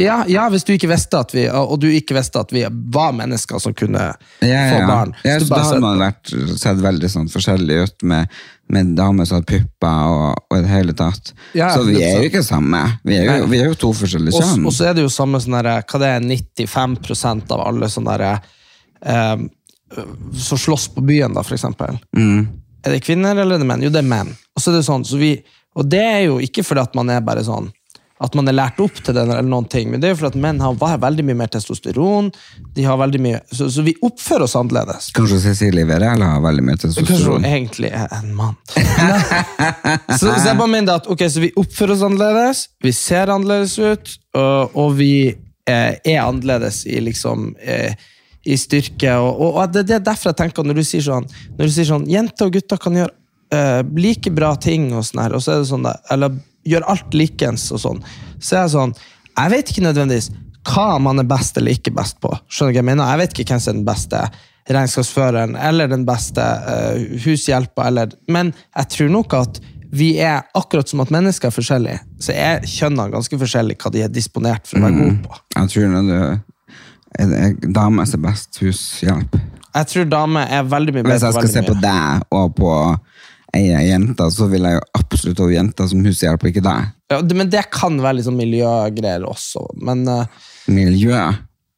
[0.00, 2.62] Ja, ja, hvis du ikke visste at vi Og du ikke visste at vi
[2.94, 4.06] var mennesker som kunne
[4.40, 5.12] Ja, få barn.
[5.26, 8.30] Ja, Så så da hadde man vært, sett veldig sånn forskjellig ut med,
[8.72, 11.32] med damer som hadde pupper og, og det hele tatt.
[11.58, 12.82] Ja, så vi er jo ikke samme.
[13.04, 14.66] Vi er jo, vi er jo to forskjellige Og, kjønn.
[14.66, 18.16] og så er det jo samme sånn derre Hva det er 95% av alle sånne
[18.16, 18.34] derre
[19.34, 19.48] um,
[20.48, 21.98] Som slåss på byen, da, for eksempel.
[22.16, 22.46] Mm.
[22.86, 23.82] Er det kvinner eller er det menn?
[23.84, 24.30] Jo, det er menn.
[24.54, 25.34] Og så er det sånn, så vi,
[25.76, 27.68] og det er jo ikke fordi at man er bare sånn
[28.20, 30.34] at man er lært opp til den, eller noen ting, men det er jo fordi
[30.34, 32.28] at menn har veldig mye mer testosteron.
[32.76, 35.08] de har veldig mye, Så, så vi oppfører oss annerledes.
[35.16, 37.08] Kanskje Cecilie Verel har veldig mye testosteron?
[37.08, 38.58] Kanskje hun egentlig er en mann.
[40.18, 43.78] så, så jeg bare mener at ok, så vi oppfører oss annerledes, vi ser annerledes
[43.80, 47.96] ut, og, og vi eh, er annerledes i liksom eh,
[48.44, 49.16] i styrke.
[49.16, 51.74] Og, og, og det, det er derfor jeg tenker når du sier sånn, når du
[51.74, 53.16] sier sånn jenter og gutter kan gjøre
[53.56, 56.86] eh, like bra ting, og sånn her, og så er det sånn der, eller gjør
[56.92, 58.04] alt likens, og sånn,
[58.38, 58.94] så er jeg sånn
[59.38, 60.30] Jeg vet ikke nødvendigvis
[60.68, 62.30] hva man er best eller ikke best på.
[62.52, 63.10] Skjønner du hva Jeg mener?
[63.10, 64.22] Jeg vet ikke hvem som er den beste
[64.70, 70.88] regnskapsføreren eller den beste uh, hushjelpa, eller Men jeg tror nok at vi er akkurat
[70.88, 74.78] som at mennesker er forskjellige, så er kjønnene ganske forskjellige hva de er disponert for
[74.78, 75.40] å være gode på.
[75.56, 76.12] Jeg tror du
[77.18, 79.40] er det dame som er best hushjelp.
[79.70, 82.70] Jeg tror damer er veldig mye Hvis bedre jeg skal se på deg og på
[83.56, 86.90] ei jente, så vil jeg jo absolutt ha jenter som hushjelp, ikke deg.
[87.10, 89.64] Ja, det, men det kan være sånn miljøgreier også.
[89.82, 91.16] Men uh, Miljø.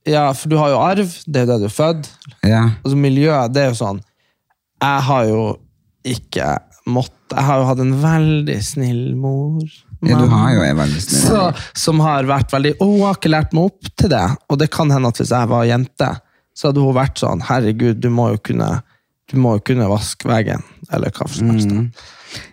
[0.08, 2.10] ja, for du har jo arv, det er jo det du er født.
[2.44, 2.62] Ja.
[2.82, 4.02] Altså miljø, det er jo sånn
[4.82, 5.42] Jeg har jo
[6.02, 6.48] ikke
[6.90, 9.62] måttet Jeg har jo hatt en veldig snill mor.
[10.02, 11.44] ja, du har jo en veldig snill så,
[11.78, 14.24] Som har vært veldig Å, hun har ikke lært meg opp til det.
[14.50, 16.10] Og det kan hende at hvis jeg var jente,
[16.52, 18.72] så hadde hun vært sånn Herregud, du må jo kunne
[19.32, 21.72] Du må jo kunne vaske veggen, eller hva som helst.
[21.72, 21.86] Mm.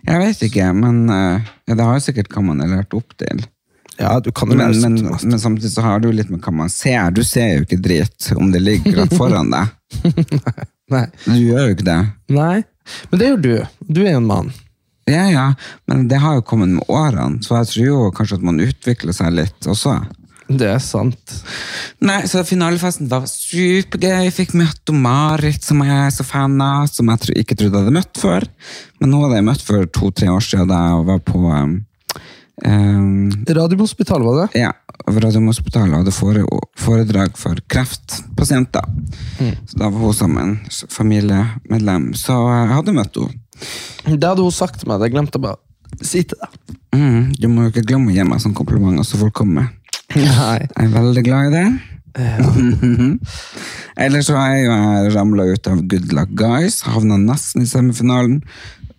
[0.08, 3.42] Jeg vet ikke, men uh, det har jo sikkert hva man er lært opp til.
[4.00, 6.72] Ja, du kan jo Men, men, men samtidig så har du litt med hva man
[6.72, 7.10] ser.
[7.12, 9.74] Du ser jo ikke dritt om det ligger rett foran deg.
[10.94, 11.04] Nei.
[11.26, 12.00] Du gjør jo ikke det.
[12.32, 12.62] Nei.
[13.10, 13.52] Men det gjør du.
[13.84, 14.52] Du er jo en mann.
[15.10, 15.46] Ja, ja,
[15.90, 19.16] men det har jo kommet med årene, så jeg tror jo kanskje at man utvikler
[19.16, 19.96] seg litt også.
[20.50, 21.34] Det er sant.
[22.02, 24.24] Nei, så finalefesten var supergøy.
[24.26, 27.86] Jeg fikk møtt Marit, som jeg er så fan av, som jeg ikke trodde jeg
[27.86, 28.46] hadde møtt før.
[28.98, 31.76] Men nå hadde jeg møtt for to-tre år siden da jeg var på um,
[32.66, 34.64] um, Radiumhospitalet, var det?
[34.64, 34.72] ja,
[35.06, 36.42] Radiumhospitalet hadde fore,
[36.82, 38.90] foredrag for kreftpasienter.
[39.38, 40.56] Så da var hun sammen,
[40.90, 42.10] familiemedlem.
[42.18, 43.38] Så jeg hadde møtt henne.
[44.16, 46.76] Det hadde hun sagt til meg, det glemte jeg bare å si til deg.
[46.90, 49.68] Mm, du må jo ikke glemme å gi meg sånne komplimenter så folk kommer.
[50.16, 50.58] Nei.
[50.66, 51.66] Jeg er veldig glad i det.
[52.18, 52.48] Ja.
[54.04, 56.80] Ellers så har jeg jo ramla ut av Good Luck Guys.
[56.88, 58.40] Havna nesten i semifinalen.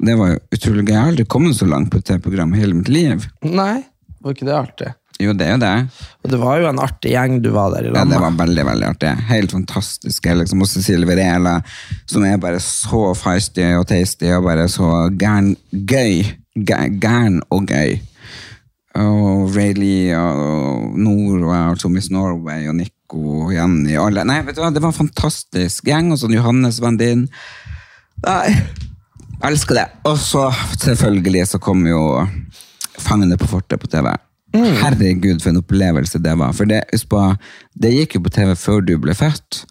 [0.02, 0.94] Det var jo utrolig gøy.
[0.96, 3.28] Jeg har aldri kommet så langt på et TV-program i hele mitt liv.
[3.46, 3.84] Nei,
[4.24, 4.92] var ikke det artig?
[5.22, 5.74] Jo, det er jo det.
[6.26, 8.64] Og det var jo en artig gjeng du var der i Ja, det var veldig,
[8.72, 9.12] veldig artig.
[9.30, 10.26] Helt fantastisk.
[10.40, 11.60] Liksom, og Cecilie Verela,
[12.10, 14.88] som er bare så feisty og tasty og bare så
[15.22, 16.24] gæren gøy.
[16.58, 18.00] Gæ- Gæren og gøy.
[19.00, 24.26] Og Rayleigh og Nord og Miss Norway og Nico og Jenny alle.
[24.28, 26.12] Nei, vet du hva, det var en fantastisk gjeng.
[26.12, 27.28] Og sånn Johannes venn din.
[28.26, 28.56] Nei,
[29.48, 29.88] elsker det.
[30.10, 30.50] Og så
[30.82, 32.04] selvfølgelig så kom jo
[33.02, 34.12] Fangene på fortet på TV.
[34.54, 36.52] Herregud, for en opplevelse det var.
[36.54, 37.22] For det, husk på,
[37.82, 39.64] det gikk jo på TV før du ble født.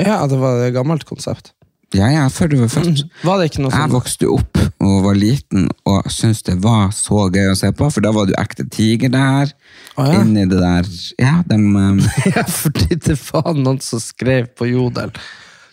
[0.00, 1.52] Ja, det var et gammelt konsept.
[1.92, 3.02] Ja, jeg er født.
[3.22, 3.92] Var det ikke noe Jeg sånn?
[3.92, 8.04] vokste opp og var liten og syntes det var så gøy å se på, for
[8.04, 9.52] da var du ekte tiger der.
[9.96, 10.22] Oh, ja.
[10.22, 10.88] Inni det der
[11.20, 12.00] Ja, dem um,
[12.34, 15.12] Ja, fordi det var noen som skrev på Jodel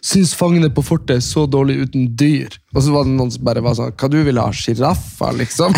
[0.06, 2.54] Syns fangene på fortet er så dårlig uten dyr.
[2.72, 4.54] Og så var det noen som bare var sånn Hva du ville ha?
[4.56, 5.76] Sjiraffer, liksom?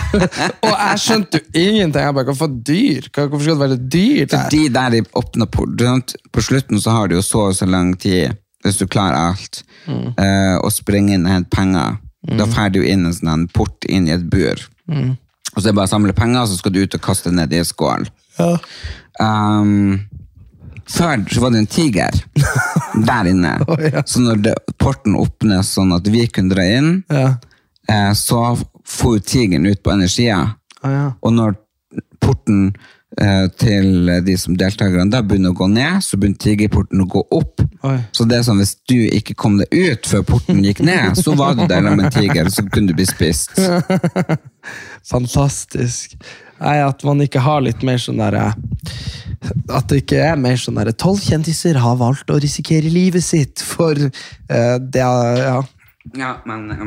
[0.66, 2.02] og jeg skjønte jo ingenting.
[2.02, 3.06] Jeg bare, Hva for dyr?
[3.14, 4.48] Hvorfor skal det være dyr der?
[4.50, 7.94] De der de åpner port På slutten så har de jo så og så lang
[8.02, 10.14] tid, hvis du klarer alt, mm.
[10.18, 11.98] uh, og springer inn og henter penger.
[12.38, 14.60] Da får du inn en sånn port inn i et bur.
[15.52, 17.52] Og så er det bare å samle penger, så skal du ut og kaste ned
[17.52, 18.06] i en skål.
[19.20, 19.98] Um,
[20.88, 22.22] før så var det en tiger
[23.10, 23.56] der inne.
[24.06, 27.34] Så når det, porten åpnes sånn at vi kunne dra inn, Ja.
[27.90, 28.54] uh, så
[28.88, 30.40] får tigeren ut på energia.
[30.82, 31.04] Oh, ja.
[31.22, 31.58] Og når
[32.22, 32.72] porten
[33.60, 37.60] til de som deltakerne da begynner å gå ned, så begynner tigerporten å gå opp.
[37.84, 37.98] Oi.
[38.16, 41.34] Så det er sånn, hvis du ikke kom deg ut før porten gikk ned, så
[41.36, 43.58] var du der med en tiger, så kunne du bli spist.
[45.12, 46.16] Fantastisk.
[46.62, 48.52] Nei, at man ikke har litt mer sånn derre
[49.72, 53.62] At det ikke er mer sånn derre Tolv kjendiser har valgt å risikere livet sitt
[53.66, 55.62] for uh, det Ja.
[56.18, 56.86] Ja, men, uh,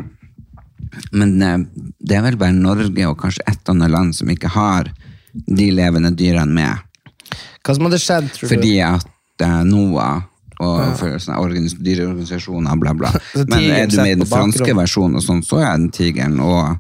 [1.16, 1.62] men eh,
[2.04, 4.90] det er vel bare Norge og kanskje ett annet land som ikke har
[5.36, 7.36] de levende dyrene med.
[7.66, 8.86] Hva som hadde skjedd, tror Fordi du?
[8.86, 10.24] at uh, NOAH
[10.64, 13.12] og for sånne organis dyreorganisasjoner, bla, bla.
[13.52, 16.78] Men er du med i den franske versjonen, og sånn, så er den tigeren og,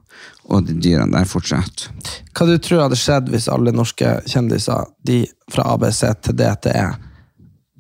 [0.48, 1.90] og de dyrene der fortsatt.
[2.32, 6.86] Hva du tror hadde skjedd hvis alle norske kjendiser, de fra ABC til DTE,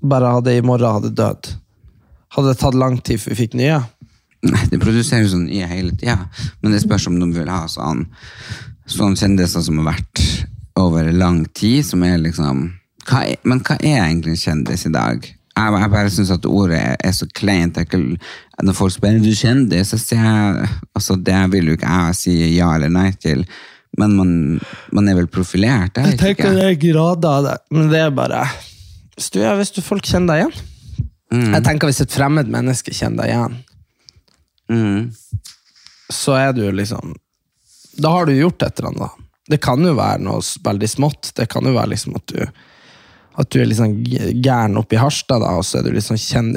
[0.05, 1.53] bare hadde i morgen hadde dødd?
[2.35, 3.79] Hadde det tatt lang tid før vi fikk nye?
[4.45, 6.27] Nei, det produseres sånn nye hele tida,
[6.61, 8.03] men det spørs om de vil ha sånn,
[8.91, 10.21] sånn kjendiser som har vært
[10.75, 12.65] over lang tid, som er liksom
[13.05, 15.21] hva er, Men hva er egentlig en kjendis i dag?
[15.55, 17.77] Jeg, jeg bare syns at ordet er, er så kleint.
[17.77, 22.17] Når folk spør om du kjendis, så sier jeg altså det vil jo ikke jeg
[22.19, 23.45] si ja eller nei til.
[23.95, 24.31] Men man,
[24.91, 25.95] man er vel profilert?
[25.95, 26.55] Jeg, Jeg tenker ikke.
[26.57, 28.41] det er grader av det, men det er bare
[29.15, 33.23] Hvis du, hvis du folk kjenner deg igjen Jeg tenker Hvis et fremmed menneske kjenner
[33.23, 33.55] deg igjen,
[34.65, 35.11] Mm.
[36.11, 37.13] så er du liksom
[38.01, 39.24] Da har du gjort et eller annet.
[39.49, 41.34] Det kan jo være noe veldig smått.
[41.38, 42.39] Det kan jo være liksom at du
[43.36, 46.17] at du er litt sånn gæren oppe i Harstad, da, og så er du liksom
[46.19, 46.53] sånn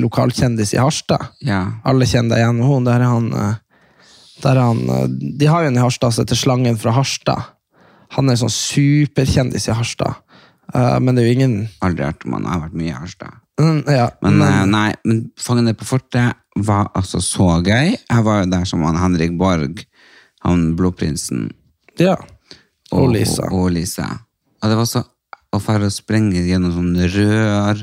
[0.00, 1.34] lokalkjendis i Harstad.
[1.44, 1.60] Ja.
[1.88, 2.62] Alle kjenner deg igjen.
[2.64, 3.58] Hun, der er han, eh,
[4.40, 7.52] der er han eh, De har jo en i Harstad som heter Slangen fra Harstad.
[8.16, 10.20] Han er sånn superkjendis i Harstad.
[10.72, 12.48] Uh, men det er jo ingen Aldri hørt om han.
[12.48, 13.40] Har vært mye i Harstad.
[13.60, 17.92] Mm, ja, Men, men, nei, men Fangene på fortet var altså så gøy.
[17.96, 19.82] Jeg var jo der som han Henrik Borg,
[20.46, 21.50] han blodprinsen.
[22.00, 22.16] Ja.
[22.92, 23.48] Og Lisa.
[23.50, 24.06] Og, og Lisa.
[24.62, 25.02] Og det var så
[25.52, 27.82] å fære å sprenge gjennom sånn rør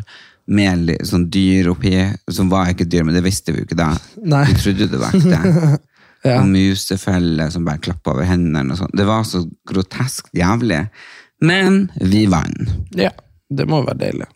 [0.50, 1.94] med sånn dyr oppi,
[2.34, 3.92] som var ikke dyr, men det visste vi jo ikke da.
[4.26, 4.48] Nei.
[4.50, 5.78] Vi trodde det var ekte.
[6.20, 6.42] Ja.
[6.42, 8.90] Og musefeller som bare klappa over hendene og sånn.
[8.92, 9.40] Det var så
[9.72, 10.82] groteskt jævlig.
[11.48, 12.74] Men vi vant.
[13.00, 13.14] ja.
[13.50, 14.28] Det må være deilig.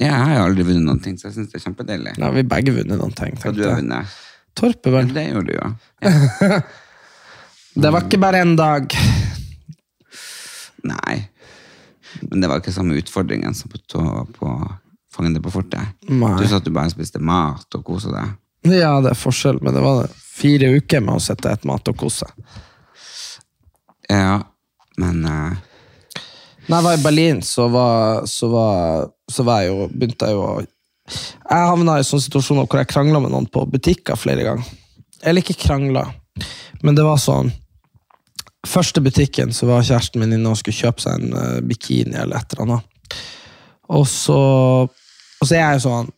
[0.00, 2.14] Ja, jeg har jo aldri vunnet noen ting, så jeg syns det er kjempedeilig.
[2.18, 3.36] Nei, vi begge vunnet noen ting.
[3.38, 4.00] Tenkte jeg.
[4.58, 5.12] Torpet, vel.
[5.14, 5.68] Det gjorde du jo.
[7.80, 8.92] Det var ikke bare én dag.
[10.84, 11.14] Nei.
[12.20, 14.02] Men det var ikke samme utfordringen som på,
[14.36, 14.56] på
[15.14, 15.96] Fangene på fortet.
[16.06, 16.34] Nei.
[16.36, 18.34] Du sa at du bare spiste mat og kosa deg.
[18.68, 21.96] Ja, det er forskjell, men det var fire uker med å sette et mat og
[21.98, 22.28] kose.
[24.10, 24.42] Ja,
[25.00, 25.56] men uh...
[26.68, 30.36] Når jeg var i Berlin, så var, så var, så var jeg jo, begynte jeg
[30.36, 34.44] jo å Jeg havna i sånne situasjoner hvor jeg krangla med noen på butikker flere
[34.46, 34.68] ganger.
[35.24, 36.04] Eller ikke krangla,
[36.84, 37.50] men det var sånn
[38.68, 42.40] Første butikken så var kjæresten min inne og skulle kjøpe seg en eh, bikini eller
[42.40, 43.18] et eller annet.
[43.90, 44.40] Og så,
[44.86, 46.10] og så er jeg jo sånn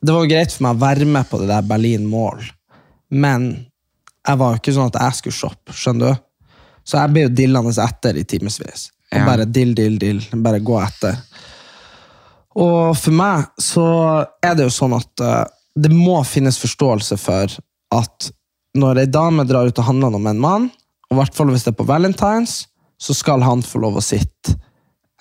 [0.00, 2.40] Det var jo greit for meg å være med på det der Berlin Mall,
[3.12, 3.50] men
[4.22, 6.22] jeg var jo ikke sånn at jeg skulle shoppe, skjønner du?
[6.86, 8.88] Så jeg ble jo dillende etter i timevis.
[9.12, 9.26] Ja.
[9.26, 10.22] bare dill, dill, dill.
[10.42, 11.18] Bare gå etter.
[12.58, 13.84] Og for meg så
[14.44, 15.42] er det jo sånn at uh,
[15.74, 17.52] det må finnes forståelse for
[17.92, 18.30] at
[18.76, 20.70] når ei dame drar ut og handler om en mann,
[21.12, 22.62] og i hvert fall hvis det er på Valentines,
[23.02, 24.56] så skal han få lov å sitte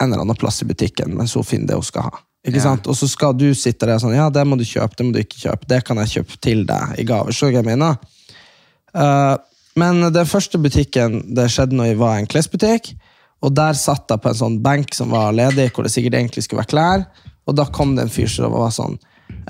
[0.02, 2.22] en eller annen plass i butikken mens hun finner det hun skal ha.
[2.48, 2.64] Ikke Ja.
[2.72, 2.88] sant?
[2.88, 5.20] Og så skal du sitte der sånn, ja, det må du kjøpe, det må du
[5.22, 7.34] ikke kjøpe, det kan jeg kjøpe til deg i gave.
[7.34, 8.00] Så jeg mener?
[8.96, 9.38] Uh,
[9.76, 12.96] men den første butikken det skjedde noe i, var en klesbutikk.
[13.42, 16.44] Og der satt jeg på en sånn benk som var ledig, hvor det sikkert egentlig
[16.46, 17.06] skulle være klær.
[17.50, 18.98] Og da kom det en fyr som var sånn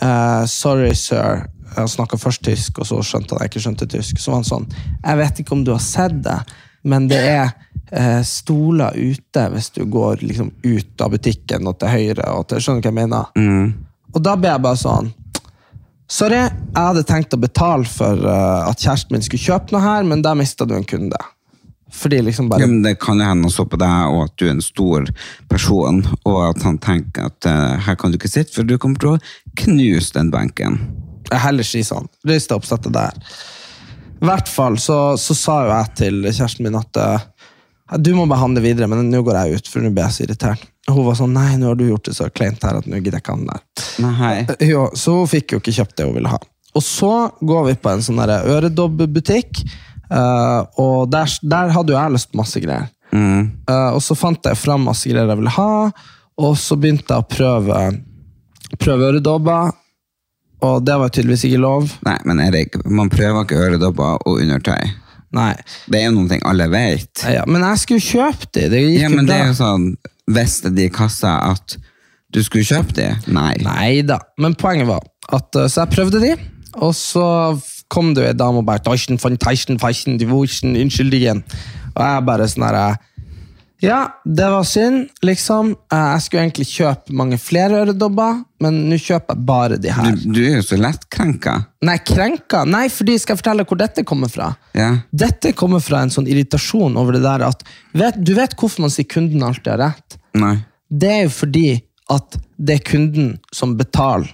[0.02, 1.48] uh, Sorry, sir.
[1.76, 4.20] Han snakka først tysk, og så skjønte han jeg ikke skjønte tysk.
[4.20, 6.40] Så var han sånn Jeg vet ikke om du har sett det,
[6.84, 7.54] men det er
[7.92, 12.28] eh, stoler ute hvis du går liksom ut av butikken og til høyre.
[12.36, 13.34] og til, Skjønner du hva jeg mener?
[14.12, 15.12] Og da ble jeg bare sånn
[16.12, 20.04] Sorry, jeg hadde tenkt å betale for uh, at kjæresten min skulle kjøpe noe her,
[20.04, 21.16] men da mista du en kunde.
[21.96, 24.34] Fordi liksom bare Ja, men det kan jo hende han så på deg, og at
[24.36, 25.08] du er en stor
[25.48, 29.00] person, og at han tenker at uh, her kan du ikke sitte, for du kommer
[29.00, 29.22] til å
[29.64, 30.82] knuse den benken.
[31.32, 32.10] Jeg heller si sånn.
[32.28, 33.20] Reis deg opp, sett deg der.
[34.22, 37.24] I hvert fall så, så sa jo jeg til kjæresten min at eh,
[37.98, 40.68] du må behandle videre, men nå går jeg ut, for nå blir jeg så irritert.
[40.90, 43.00] Og hun var sånn nei, nå har du gjort det så kleint her at nå
[43.00, 43.66] gidder jeg ikke han der.
[44.06, 44.36] Nei.
[44.70, 46.40] Jo, så hun fikk jo ikke kjøpt det hun ville ha.
[46.78, 47.12] Og så
[47.42, 49.64] går vi på en sånn øredobbbutikk,
[50.14, 52.90] eh, og der, der hadde jo jeg lyst på masse greier.
[53.12, 53.66] Mm.
[53.68, 55.72] og så fant jeg fram masse greier jeg ville ha,
[56.40, 57.80] og så begynte jeg å prøve,
[58.80, 59.74] prøve øredobber,
[60.62, 61.89] og det var tydeligvis ikke lov.
[62.05, 64.91] Nei, men Erik, man prøver ikke øredobber og undertøy.
[65.36, 65.53] Nei.
[65.88, 67.24] Det er jo noen ting alle vet.
[67.32, 69.88] Ja, men jeg skulle kjøpe de, det gikk Ja, men det er jo sånn,
[70.32, 71.78] visste de i kassa at
[72.32, 73.07] du skulle kjøpe de?
[73.32, 73.53] Nei.
[73.64, 76.34] Nei da, men poenget var at eh, Så jeg prøvde de,
[76.80, 77.26] og så
[77.91, 81.41] kom det ei dame og bare «Taschen von Taschen, Taschen, die Wursten, Unnskyld igjen.
[81.91, 82.78] Og jeg bare sånn her
[83.82, 85.72] Ja, det var synd, liksom.
[85.92, 90.12] Eh, Jeg skulle egentlig kjøpe mange flere øredobber, men nå kjøper jeg bare de her.
[90.22, 91.56] Du, du er jo så lettkrenka.
[91.90, 92.62] Nei, krenka?
[92.70, 94.52] Nei, fordi skal jeg fortelle hvor dette kommer fra?
[94.78, 94.92] Ja.
[95.12, 97.66] Dette kommer fra en sånn irritasjon over det der at
[97.98, 100.20] vet, Du vet hvorfor man sier kunden alltid har rett?
[100.38, 100.60] Nei.
[100.92, 101.68] Det er jo fordi
[102.12, 104.30] at det er kunden som betaler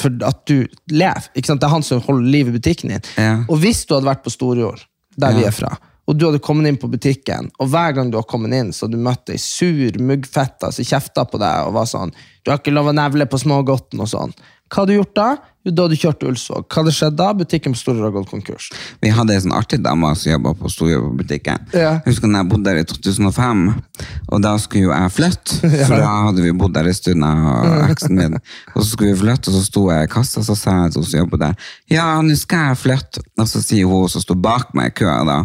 [0.00, 1.28] for at du lever.
[1.38, 1.60] Ikke sant?
[1.62, 3.04] Det er han som holder liv i butikken din.
[3.20, 3.34] Ja.
[3.46, 4.82] Og hvis du hadde vært på Storjord,
[5.14, 8.18] der vi er fra, og du hadde kommet inn på butikken, og hver gang du
[8.20, 11.76] har kommet inn, så hadde du møtt ei sur muggfetta som kjefta på deg og
[11.78, 12.12] var sånn
[12.44, 14.34] 'Du har ikke lov å nevle på smågodten' og sånn.
[14.68, 15.28] Hva hadde du gjort da?
[15.64, 16.64] Jo, da hadde du kjørt til Ulsvåg.
[16.66, 17.26] Hva hadde skjedd da?
[17.36, 18.66] Butikken på Storøra gått konkurs.
[19.00, 21.70] Vi hadde en sånn artig dame som jobba på Storjobbbutikken.
[21.72, 21.92] Ja.
[22.02, 23.62] Jeg husker når jeg bodde der i 2005,
[24.28, 25.60] og da skulle jo jeg flytte.
[25.86, 28.36] For da hadde vi bodd der en stund, og eksen min.
[28.74, 31.04] Og så skulle vi flytte, og så sto jeg i kassa, så sa jeg til
[31.04, 33.24] hun som jobba der, ja, nå skal jeg flytte.
[33.38, 35.38] Og så sier hun som sto bak meg i køa da,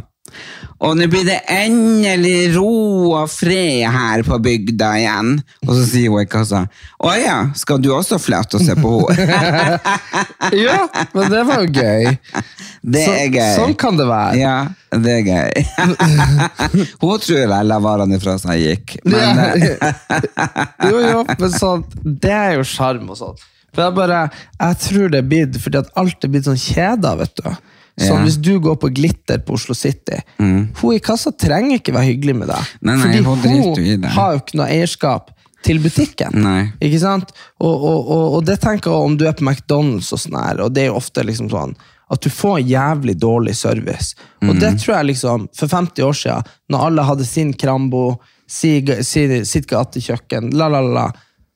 [0.80, 2.70] og nå blir det endelig ro
[3.20, 5.34] og fred her på bygda igjen.
[5.68, 6.62] Og så sier hun i kassa,
[7.04, 9.80] å ja, skal du også flytte og se på henne?
[10.56, 10.78] Ja,
[11.14, 12.08] men det var jo gøy.
[12.82, 13.52] Det Så- er gøy.
[13.58, 14.40] Sånn kan det være.
[14.40, 14.56] Ja,
[14.96, 15.66] det er gøy.
[17.04, 18.96] Hun tror jeg la varene ifra seg gikk.
[19.04, 19.76] Men, eh,
[20.90, 23.38] jo, jo, men sånn, det er jo sjarm og sånn.
[23.76, 24.22] For jeg bare,
[24.58, 27.52] jeg tror det er blitt fordi at alt er blitt sånn kjeda, vet du.
[28.00, 28.24] Sånn, Ja.
[28.24, 32.36] Hvis du går på Glitter på Oslo City, hun i kassa trenger ikke være hyggelig
[32.42, 32.72] med deg.
[32.82, 34.14] Nei, nei, fordi hun det.
[34.16, 35.32] har jo ikke noe eierskap
[35.68, 36.38] til butikken.
[36.40, 36.72] Nei.
[36.80, 37.34] Ikke sant?
[37.60, 40.62] Og, og, og, og det tenker jeg om du er på McDonald's, og sånn her,
[40.64, 41.76] og det er jo ofte liksom sånn
[42.10, 44.16] at du får jævlig dårlig service.
[44.42, 48.06] Og det tror jeg liksom, for 50 år siden, når alle hadde sin Krambo,
[48.50, 48.72] si,
[49.06, 51.04] si, sitt gatekjøkken, la, la, la, la,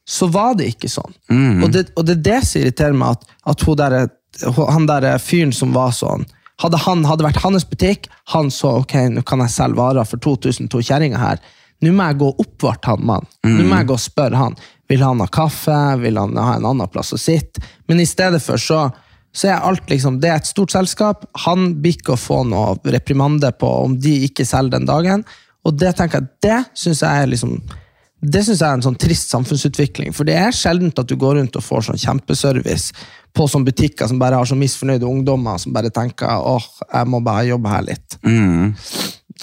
[0.06, 1.16] så var det ikke sånn.
[1.64, 3.96] Og, det, og det er det som irriterer meg, at, at hun der,
[4.42, 6.26] han der fyren som var sånn,
[6.62, 10.22] hadde han hadde vært hans butikk, han så ok, nå kan jeg selge varer for
[10.22, 11.42] 2000 to kjerringer her.
[11.84, 13.26] Nå må jeg gå oppvart han mann.
[13.44, 14.56] Nå må jeg gå og spørre han.
[14.92, 15.80] Vil han ha kaffe?
[16.00, 17.64] Vil han ha en annen plass å sitte?
[17.92, 18.86] Men i stedet for så,
[19.36, 21.26] så er alt liksom, det er et stort selskap.
[21.48, 25.26] Han blir ikke å få noe reprimande på om de ikke selger den dagen.
[25.68, 27.58] Og det tenker jeg, det synes jeg er liksom
[28.24, 30.14] det synes jeg er en sånn trist samfunnsutvikling.
[30.16, 32.96] For det er sjelden at du går rundt og får sånn kjempeservice
[33.34, 37.22] på sånne butikker som bare har så misfornøyde ungdommer som bare tenker åh, jeg må
[37.26, 38.18] bare jobbe her litt.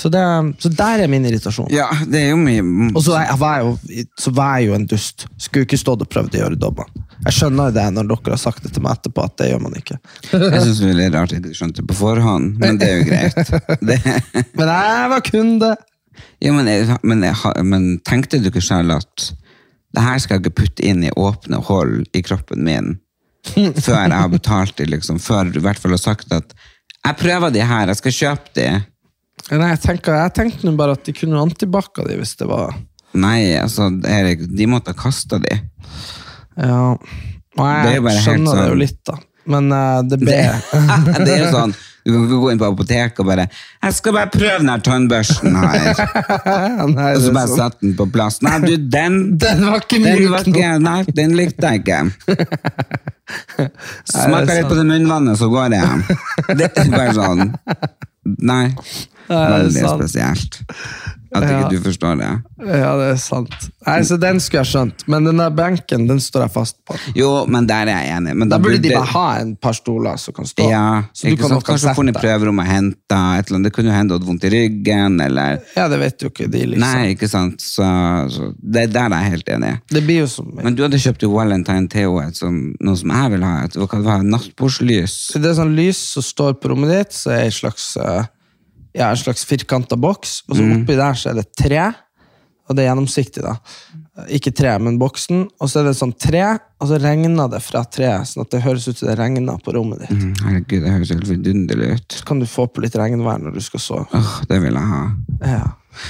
[0.00, 0.20] Så, det,
[0.62, 1.68] så der er min irritasjon.
[1.74, 2.62] Ja, det er jo mye
[2.94, 5.26] Og så, jeg, var jeg jo, så var jeg jo en dust.
[5.36, 7.04] Skulle ikke stått og prøvd å gjøre dobbene.
[7.26, 9.60] Jeg skjønner jo det når dere har sagt det til meg etterpå, at det gjør
[9.66, 9.98] man ikke.
[10.30, 13.02] Jeg syns det er rart at jeg ikke skjønte det på forhånd, men det er
[13.02, 13.52] jo greit.
[13.90, 13.98] Det,
[14.56, 15.74] Men jeg var kunde!
[16.40, 19.28] ja, men, jeg, men, jeg, men tenkte du ikke selv at
[19.96, 22.94] det her skal jeg ikke putte inn i åpne hold i kroppen min
[23.86, 25.20] før jeg har betalt de, liksom.
[25.22, 26.54] Før du i hvert fall har sagt at
[27.00, 28.68] jeg prøver de her, jeg skal kjøpe de.
[29.50, 32.76] Nei, jeg, tenker, jeg tenkte nå bare at de kunne antibacka de hvis det var
[33.18, 35.56] Nei, altså, Erik, de måtte ha kasta de.
[36.54, 36.92] Ja.
[37.58, 38.26] Nei, jeg jo bare sånn...
[38.28, 39.16] skjønner det jo litt, da.
[39.50, 40.36] Men uh, det ble
[41.24, 41.74] det er jo sånn,
[42.10, 44.82] du kan ikke gå inn på apoteket og bare 'Jeg skal bare prøve den her
[44.86, 46.02] tannbørsten her.'
[46.94, 47.56] Nei, Og så bare sånn.
[47.56, 48.40] sette den på plass.
[48.42, 50.50] Nei, du, den Den var ikke myk
[50.80, 52.00] Nei, den likte jeg ikke.
[54.10, 55.82] Smaker litt på det munnvannet, så går det.
[56.58, 57.56] Det er bare sånn
[58.40, 58.66] Nei.
[59.30, 60.60] Veldig spesielt.
[61.32, 61.60] At Ja.
[61.60, 62.28] ikke du forstår det.
[62.66, 63.52] Ja, det er sant.
[63.86, 66.96] Nei, så Den skulle jeg skjønt, men den der benken den står jeg fast på.
[67.14, 68.34] Jo, men der er jeg enig.
[68.36, 70.66] Men Da burde de bare ha en par stoler som kan stå.
[70.68, 71.64] Ja, så du kan, sant?
[71.64, 72.20] Kanskje få i sette.
[72.20, 73.64] prøverommet og hente et eller annet.
[73.70, 76.50] Det kunne jo hende du hadde vondt i ryggen, eller Ja, det vet jo ikke
[76.50, 76.80] de, liksom.
[76.80, 77.60] Nei, ikke sant.
[77.62, 77.86] Så,
[78.34, 79.72] så det der er jeg helt enig.
[79.88, 83.30] Det blir jo som Men du hadde kjøpt jo Valentine Theo, som, noe som jeg
[83.36, 83.64] vil ha.
[83.64, 85.32] Et, hva var nattbordslys.
[85.38, 88.24] Det er sånn lys som står på rommet ditt, så er det en slags, eh,
[88.94, 90.82] ja, en slags firkanta boks, og så Mm.
[90.82, 91.92] oppi der så er det tre,
[92.70, 93.56] og det er gjennomsiktig da.
[94.28, 97.82] Ikke tre, men boksen, og så er det sånn tre, og så regner det fra
[97.84, 100.10] treet, sånn at det høres ut som det regner på rommet ditt.
[100.10, 102.08] Mm, Herregud, det høres helt vidunderlig ut.
[102.20, 104.06] Så kan du få på litt regnvær når du skal sove.
[104.14, 105.02] Åh, det vil jeg ha.
[105.42, 105.64] Ja,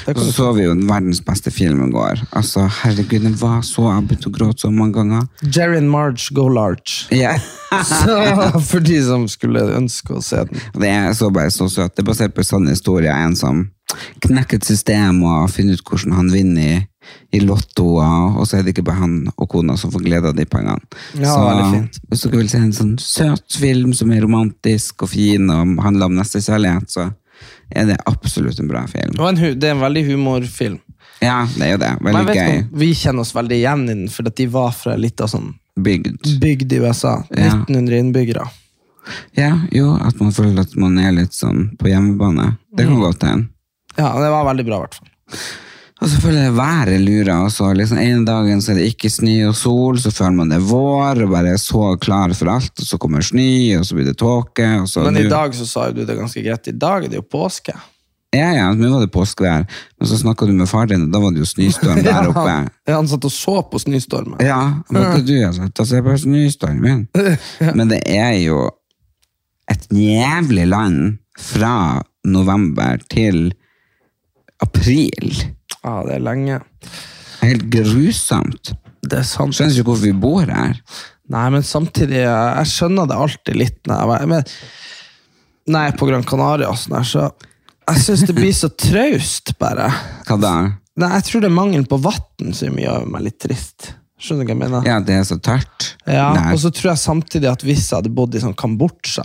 [0.07, 2.23] så så vi jo verdens beste film i går.
[2.37, 5.27] Altså, herregud, den var så Jeg begynte å gråte så mange ganger.
[5.43, 7.07] Jerry and Marge go large.
[7.15, 7.37] Ja.
[7.87, 8.17] Så,
[8.67, 10.63] for de som skulle ønske å se den.
[10.83, 11.93] Det er så bare så søt.
[11.95, 13.13] Det er basert på en sånn historie.
[13.15, 13.61] En som
[14.25, 16.81] knekker et system og finner ut hvordan han vinner i,
[17.35, 20.37] i Lotto, og så er det ikke bare han og kona som får glede av
[20.39, 20.83] de pengene.
[21.19, 25.51] Ja, så hvis dere vil se en sånn søt film som er romantisk og fin
[25.51, 27.09] og handler om nestekjærlighet, så
[27.71, 29.15] er det absolutt en bra film.
[29.19, 30.79] Og en, det er en veldig humorfilm.
[31.21, 31.91] Ja, det er jo det.
[32.01, 32.79] Men Veldig jeg vet gøy.
[32.81, 36.39] vi kjenner oss veldig igjen i den, for de var fra litt av sånn Bygd.
[36.41, 37.23] bygd i USA.
[37.31, 37.51] Ja.
[37.67, 38.47] 1900 innbyggere.
[39.37, 42.57] Ja, jo, at man føler at man er litt sånn på hjemmebane.
[42.77, 42.93] Det Mm.
[42.93, 43.49] kan godt hende.
[43.97, 45.09] Ja, det var veldig bra, i hvert fall.
[46.01, 47.35] Og så føler jeg været lurer.
[47.45, 47.73] Også.
[47.77, 50.67] Liksom, en dagen så er det ikke snø og sol, så føler man det er
[50.71, 52.73] vår, og bare er så klar for alt.
[52.81, 54.69] Og så kommer snø, og så blir det tåke.
[55.05, 56.73] Men i dag så sa du det ganske greit.
[56.73, 57.77] I dag er det jo påske.
[58.31, 59.65] Ja, ja, nå var det påskevær.
[59.99, 62.53] Men så snakka du med far din, og da var det jo snøstorm der oppe.
[62.87, 64.39] Ja, han satt og så på snøstormen.
[64.47, 65.57] Ja, hva du har?
[65.75, 67.09] Da ser jeg på snøstormen.
[67.77, 68.69] Men det er jo
[69.71, 71.75] et jævlig land fra
[72.25, 73.51] november til
[74.63, 75.35] april.
[75.85, 76.61] Ja, det er lenge.
[77.41, 78.75] Helt grusomt.
[79.01, 79.57] Det er sant.
[79.57, 80.81] Skjønner ikke hvorfor vi bor her.
[81.31, 84.51] Nei, men samtidig, jeg skjønner det alltid litt når jeg, men,
[85.71, 87.29] når jeg er på Gran Canaria sånn her, så
[87.91, 89.89] jeg synes det blir så traust, bare.
[90.29, 90.53] Hva da?
[91.01, 93.93] Nei, jeg tror det er mangelen på vatten som gjør meg litt trist.
[94.21, 94.89] Skjønner du hva jeg mener?
[94.91, 95.95] Ja, det er så tørt.
[96.05, 96.51] Ja, Nei.
[96.53, 99.25] og så tror jeg samtidig at hvis jeg hadde bodd i sånn Kambodsja,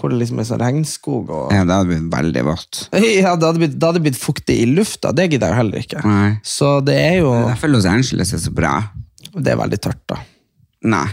[0.00, 2.80] hvor det liksom er sånn regnskog og Ja, det hadde blitt veldig vått.
[3.20, 6.02] Ja, det hadde blitt, det hadde blitt fuktig i lufta, det gidder jeg heller ikke.
[6.06, 6.30] Nei.
[6.46, 8.74] Så det er jo Derfor Los Angeles er så bra.
[9.30, 10.16] Det er veldig tørt, da.
[10.90, 11.06] Nei.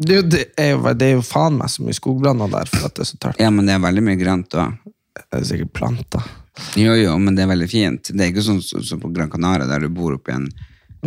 [0.00, 2.70] Det, er jo- det, er jo, det er jo faen meg så mye skogblander der
[2.72, 3.40] for at det er så tørt.
[3.42, 4.78] Ja, men det er veldig mye grønt òg.
[5.20, 6.24] Det er sikkert planter.
[6.78, 8.08] Jo, jo, men det er veldig fint.
[8.14, 10.46] Det er ikke sånn som som på Gran Canaria, der du bor oppi en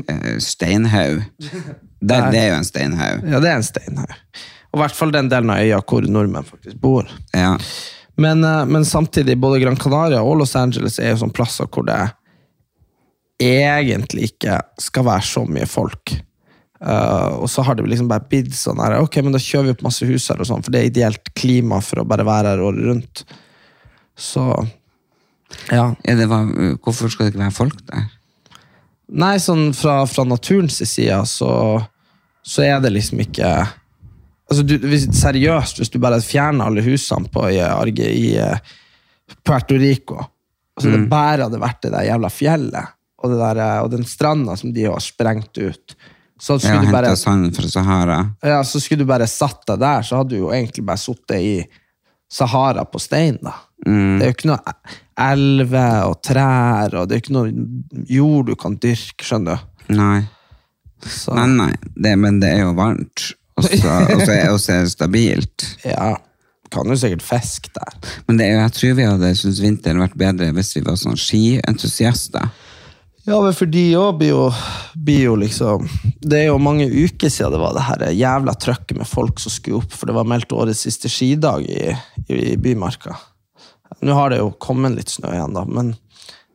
[0.03, 1.23] eh, steinhaug.
[2.03, 3.21] Det, det er jo en steinhaug.
[3.31, 4.09] Ja, det er en steinhaug.
[4.73, 7.09] Og i hvert fall den delen av øya hvor nordmenn faktisk bor.
[7.35, 7.53] Ja.
[8.17, 11.85] Men, eh, men samtidig, både Gran Canaria og Los Angeles er jo sånne plasser hvor
[11.87, 12.01] det
[13.43, 16.15] egentlig ikke skal være så mye folk.
[16.83, 19.73] Uh, og så har det liksom bare blitt sånn her, ok, men da kjører vi
[19.77, 22.51] opp masse hus her, og sånn, for det er ideelt klima for å bare være
[22.51, 23.23] her året rundt.
[24.19, 24.43] Så
[25.71, 25.85] ja.
[26.03, 26.49] Ja, det var,
[26.83, 28.09] hvorfor skal det ikke være folk der?
[29.13, 31.53] Nei, sånn fra, fra naturens side så,
[32.43, 33.53] så er det liksom ikke
[34.49, 38.59] altså du, hvis, Seriøst, hvis du bare fjerner alle husene på, i, Arge, i eh,
[39.45, 40.19] Puerto Rico
[40.73, 44.03] altså Det bare hadde vært det der jævla fjellet og, det der, eh, og den
[44.09, 45.93] stranda som de har sprengt ut.
[46.43, 48.17] Så Ja, skulle, du bare, sand fra Sahara.
[48.43, 51.39] ja, så skulle du bare satt deg der, så hadde du jo egentlig bare sittet
[51.39, 51.53] i
[52.33, 53.37] Sahara på stein.
[53.41, 53.53] da.
[53.85, 54.17] Mm.
[54.19, 54.73] Det er jo ikke noe
[55.23, 59.95] elver og trær, og det er jo ikke noe jord du kan dyrke, skjønner du.
[59.95, 60.23] Nei.
[61.03, 61.71] Så, Nei, nei.
[61.95, 63.29] Det, men det er jo varmt.
[63.59, 65.65] Og så er det stabilt.
[65.85, 66.15] ja.
[66.73, 67.97] kan jo sikkert fiske der.
[68.27, 72.49] Men det jeg tror vi hadde syntes vinteren vært bedre hvis vi var sånn skientusiaster.
[73.23, 74.47] Ja, men for de òg blir jo,
[74.99, 75.85] blir jo liksom
[76.19, 79.53] Det er jo mange uker siden det var det her jævla trøkket med folk som
[79.53, 81.93] skulle opp, for det var meldt årets siste skidag i,
[82.27, 83.15] i, i Bymarka.
[84.03, 85.93] Nå har det jo kommet litt snø igjen, da, men,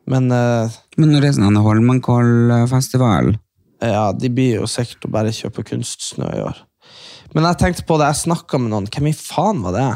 [0.09, 3.33] men eh, Men når det er sånn en Holmenkollfestival
[3.81, 6.65] Ja, de blir jo sikkert å bare kjøpe kunstsnø i år.
[7.35, 8.87] Men jeg tenkte på det, jeg snakka med noen.
[8.89, 9.89] Hvem i faen var det?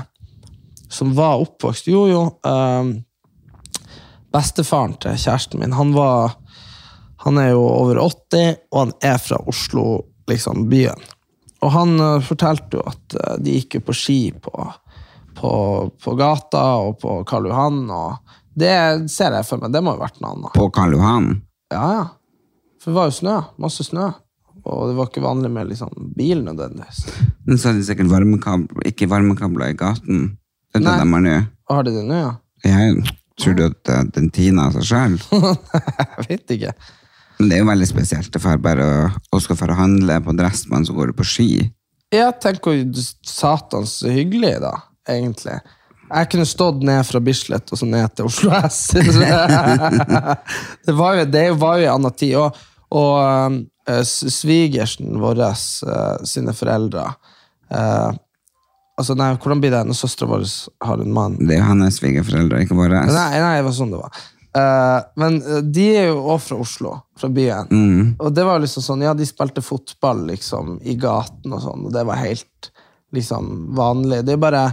[0.93, 2.21] Som var oppvokst Jo, jo.
[2.45, 2.91] ehm,
[4.33, 6.35] bestefaren til kjæresten min, han var
[7.23, 9.83] Han er jo over 80, og han er fra Oslo,
[10.27, 10.99] liksom, byen.
[11.63, 14.65] Og han eh, fortalte jo at eh, de gikk jo på ski på,
[15.39, 15.51] på,
[16.03, 18.73] på gata og på Karl Johan, og det
[19.13, 20.51] ser jeg for meg, det må jo ha vært noe annet.
[20.57, 21.29] på Karl Johan
[21.71, 22.03] Ja, ja.
[22.83, 23.37] For det var jo snø.
[23.63, 24.09] Masse snø.
[24.63, 27.01] Og det var ikke vanlig med liksom, bil nødvendigvis.
[27.45, 30.21] Men så hadde de sikkert varmekabler, ikke varmekabler i gaten.
[30.71, 31.33] Det er det de har nå.
[31.69, 32.31] Har de det nå, ja?
[32.63, 33.03] Jeg
[33.41, 35.17] tror du at den tina av seg sjøl?
[35.99, 36.71] Jeg vet ikke.
[37.39, 38.31] Men det er jo veldig spesielt.
[38.31, 38.87] Det er bare
[39.33, 41.49] å, skal for å handle på Dressmann, så går du på ski.
[42.13, 44.75] Jeg tenker hvor satans hyggelig, da,
[45.09, 45.57] egentlig.
[46.13, 48.83] Jeg kunne stått ned fra Bislett og så ned til Oslo S.
[50.85, 52.35] det var jo, det var jo en annen tid.
[52.37, 52.59] Og,
[52.93, 53.13] og
[53.57, 53.63] s-
[54.07, 57.07] svigersen vår, eh, sine foreldre
[57.73, 58.11] eh,
[58.99, 60.45] altså nei, Hvordan blir det når søstera vår
[60.85, 61.39] har en mann?
[61.41, 63.03] Det er jo hennes svigerforeldre, ikke våre.
[63.09, 64.21] Nei, nei, det var sånn det var.
[64.53, 67.71] Eh, men eh, de er jo også fra Oslo, fra byen.
[67.71, 68.13] Mm.
[68.19, 71.95] Og det var liksom sånn, ja, de spilte fotball liksom i gaten og sånn, og
[71.95, 72.71] det var helt
[73.13, 74.23] liksom vanlig.
[74.27, 74.67] Det er bare,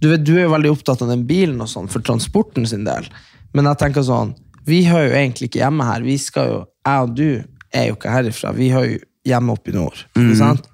[0.00, 2.84] du, vet, du er jo veldig opptatt av den bilen og sånn, for transporten sin
[2.88, 3.08] del.
[3.56, 4.34] Men jeg tenker sånn,
[4.66, 6.04] vi hører jo egentlig ikke hjemme her.
[6.04, 7.28] Vi skal jo, jeg og du
[7.74, 8.52] er jo ikke herifra.
[8.56, 10.02] Vi har jo hjemme oppe i nord.
[10.38, 10.66] Sant?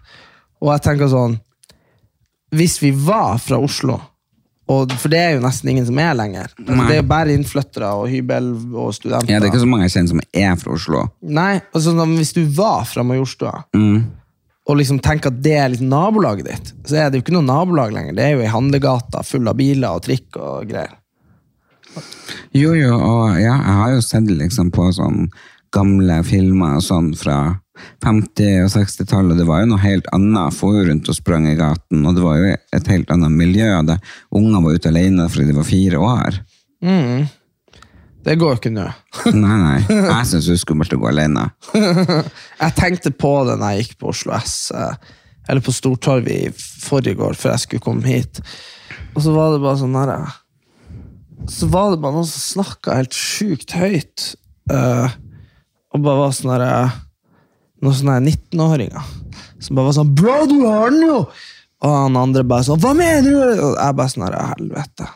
[0.62, 1.38] Og jeg tenker sånn,
[2.52, 3.98] hvis vi var fra Oslo,
[4.70, 6.52] og, for det er jo nesten ingen som er lenger.
[6.54, 9.32] Altså, det er jo bare innflyttere og hybel og studenter.
[9.32, 11.04] Ja, det er ikke så mange jeg kjenner som er fra Oslo.
[11.40, 13.64] Nei, altså sånn, hvis du var fra Majorstua,
[14.62, 17.48] og liksom tenker at det er liksom nabolaget ditt, så er det jo ikke noe
[17.48, 18.14] nabolag lenger.
[18.16, 20.94] Det er jo ei handlegate full av biler og trikk og greier.
[22.56, 25.26] Jo, jo, og ja, jeg har jo sett liksom på sånn
[25.74, 27.38] gamle filmer sånn fra
[28.04, 29.38] 50- og 60-tallet.
[29.40, 30.54] Det var jo noe helt annet.
[30.54, 33.70] Få rundt og sprang i gaten, og det var jo et helt annet miljø.
[33.88, 34.02] Der
[34.36, 36.42] unger var ute alene fordi de var fire år.
[38.22, 38.84] Det går jo ikke nå.
[39.34, 39.78] Nei, nei.
[40.12, 41.48] Jeg syns det er skummelt å gå alene.
[42.62, 44.94] Jeg tenkte på det når jeg gikk på Oslo S, eh,
[45.50, 46.52] eller på Stortorvet i
[46.84, 48.38] forrige år, før jeg skulle komme hit.
[49.16, 50.36] Og så var det bare sånn der eh,
[51.50, 54.28] Så var det bare noen som snakka helt sjukt høyt.
[54.70, 55.18] eh,
[55.92, 57.00] og bare var sånn eh,
[57.82, 59.06] Noen sånne 19-åringer
[59.62, 61.26] som bare var sånn 'Bro, du har den jo!'
[61.82, 65.08] Og han andre bare sånn 'Hva mener du?' Og jeg bare sånn helvete.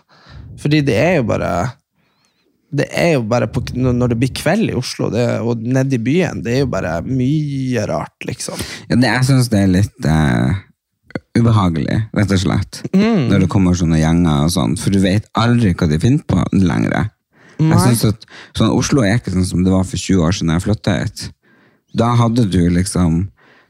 [0.59, 1.51] Fordi det er jo bare
[2.77, 6.03] det er jo bare på, når det blir kveld i Oslo det, og nede i
[6.03, 8.59] byen, det er jo bare mye rart, liksom.
[8.91, 10.59] Ja, det, jeg syns det er litt uh,
[11.39, 12.81] ubehagelig, rett og slett.
[13.31, 16.43] Når det kommer sånne gjenger og sånn, for du vet aldri hva de finner på
[16.59, 17.12] lenger.
[17.59, 18.27] Jeg synes at
[18.57, 21.25] sånn, Oslo er ikke sånn som det var for 20 år siden jeg flytta hit.
[21.97, 23.23] Da hadde du liksom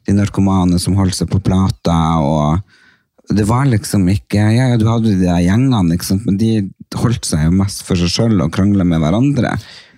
[0.07, 4.87] de narkomane som holdt seg på plata, og det var liksom ikke Ja, ja, du
[4.87, 6.53] hadde de der gjengene, men de
[6.95, 9.57] holdt seg jo mest for seg sjøl og krangla med hverandre.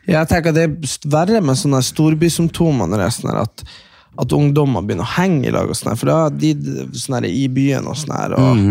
[0.09, 3.67] Jeg tenker Det er verre med sånne storbysymptomer når det er sånn at,
[4.25, 7.19] at ungdommer begynner å henge i lag, og sånn her, for da er de sånn
[7.19, 8.37] her i byen og sånn her.
[8.39, 8.65] Og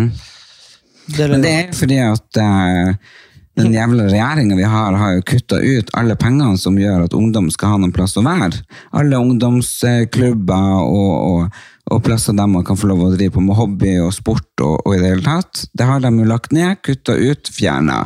[1.13, 2.95] det er Men det er fordi at eh,
[3.57, 7.49] den jævla regjeringa vi har, har jo kutta ut alle pengene som gjør at ungdom
[7.53, 8.53] skal ha noen plass å være.
[8.93, 13.55] Alle ungdomsklubber og, og, og plasser der man kan få lov å drive på med
[13.57, 15.63] hobby og sport og, og i det hele tatt.
[15.77, 18.01] Det har de jo lagt ned, kutta ut, fjerna.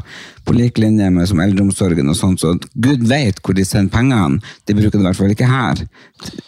[0.45, 4.39] På lik linje med som eldreomsorgen og sånt, så gud vet hvor de sender pengene.
[4.65, 5.83] De bruker det i hvert fall ikke her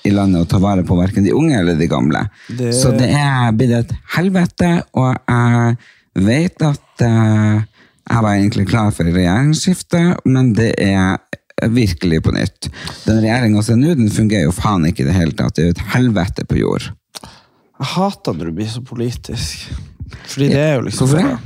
[0.08, 2.24] i landet å ta vare på hverken de unge eller de gamle.
[2.50, 5.78] Det- Så det er blitt et helvete, og jeg
[6.26, 7.62] vet at eh,
[8.10, 11.22] jeg var egentlig klar for regjeringsskifte, men det er
[11.72, 12.68] virkelig på nytt.
[13.06, 15.56] Den regjeringa som er nå, den fungerer jo faen ikke i det hele tatt.
[15.56, 16.90] Det er jo et helvete på jord.
[17.24, 19.66] Jeg hater når du blir så politisk.
[20.28, 21.40] Fordi det er jo liksom Hvorfor det?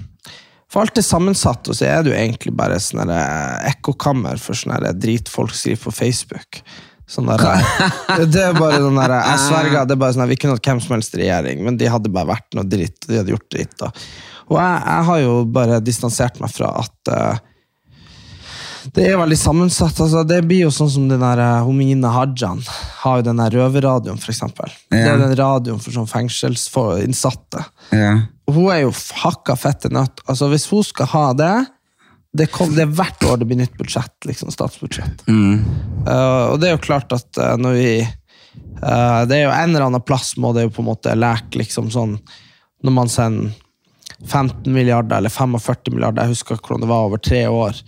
[0.68, 4.58] For alt er sammensatt, og så er det jo egentlig bare sånn eh, ekkokammer for
[4.58, 6.60] sånne der drit folk skriver på Facebook.
[7.08, 10.34] Sånn der, eh, det er bare den der, Jeg sverger, det er bare sånn der,
[10.34, 13.00] vi kunne hatt hvem som helst regjering, men de hadde bare vært noe dritt.
[13.08, 13.94] De hadde gjort dritt da.
[14.48, 17.46] Og jeg, jeg har jo bare distansert meg fra at uh,
[18.96, 20.00] det er veldig sammensatt.
[20.00, 22.62] altså Det blir jo sånn som den der eh, Homine Hajan
[23.02, 24.72] har jo den der røverradioen, for eksempel.
[24.92, 25.14] Det Ja.
[25.14, 27.66] er den radioen for sånn fengselsinnsatte.
[27.92, 28.14] Ja.
[28.48, 28.94] Hun er jo
[29.24, 30.24] hakka fette nødt.
[30.28, 31.56] Altså, hvis hun skal ha det
[32.38, 35.24] det, kom, det er hvert år det blir nytt budsjett, liksom, statsbudsjett.
[35.28, 39.72] Eh, og det er jo klart at uh, når vi uh, Det er jo en
[39.72, 42.20] eller annen plass må det jo på en måte leke liksom sånn
[42.84, 43.56] Når man sender
[44.26, 47.80] 15 milliarder eller 45 milliarder, jeg husker hvordan det var, over tre år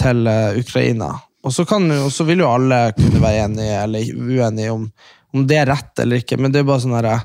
[0.00, 1.12] til eh, Ukraina.
[1.46, 4.88] Og så, kan, og så vil jo alle kunne være enige eller uenige om,
[5.34, 7.20] om det er rett eller ikke, men det er bare sånn herre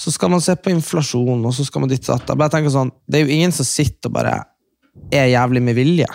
[0.00, 2.30] så skal man se på inflasjon, og så skal man ditt datt.
[2.32, 4.36] Jeg tenker sånn, Det er jo ingen som sitter og bare
[5.12, 6.06] er jævlig med vilje.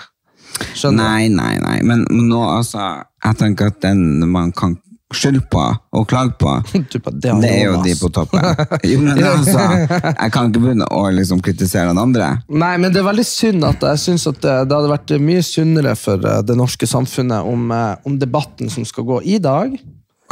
[0.74, 1.76] Skjønner Nei, nei, nei.
[1.86, 4.74] Men nå, altså, jeg tenker at den man kan
[5.14, 5.62] skylde på
[5.96, 7.02] og klage på, det,
[7.42, 8.42] det er jo de på toppen.
[8.90, 12.32] Jo, men altså, jeg kan ikke begynne å liksom kritisere den andre.
[12.50, 15.44] Nei, men det er veldig synd at jeg synes at det, det hadde vært mye
[15.46, 19.78] sunnere for eh, det norske samfunnet om, eh, om debatten som skal gå i dag,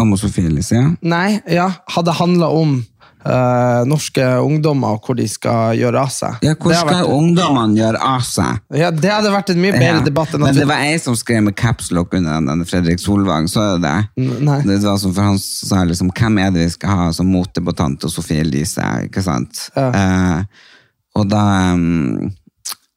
[0.02, 2.80] Om Sofie Elise, nei, ja, hadde handla om
[3.26, 6.38] eh, norske ungdommer og hvor de skal gjøre av seg.
[6.46, 8.60] Ja, hvor skal vært, ungdommene gjøre av seg?
[8.76, 10.04] ja, det hadde vært en mye bedre Ja.
[10.06, 13.76] debatt enn Men det var jeg som skrev med capslock under den, Fredrik Solvang, så
[13.76, 13.96] er det.
[14.44, 14.60] Nei.
[14.68, 18.04] Det var som for han sa liksom, hvem er det vi skal ha som motdebattant
[18.04, 19.68] og Sofie Elise, ikke sant?
[19.78, 20.44] Eh,
[21.16, 21.44] og da
[21.78, 22.32] um,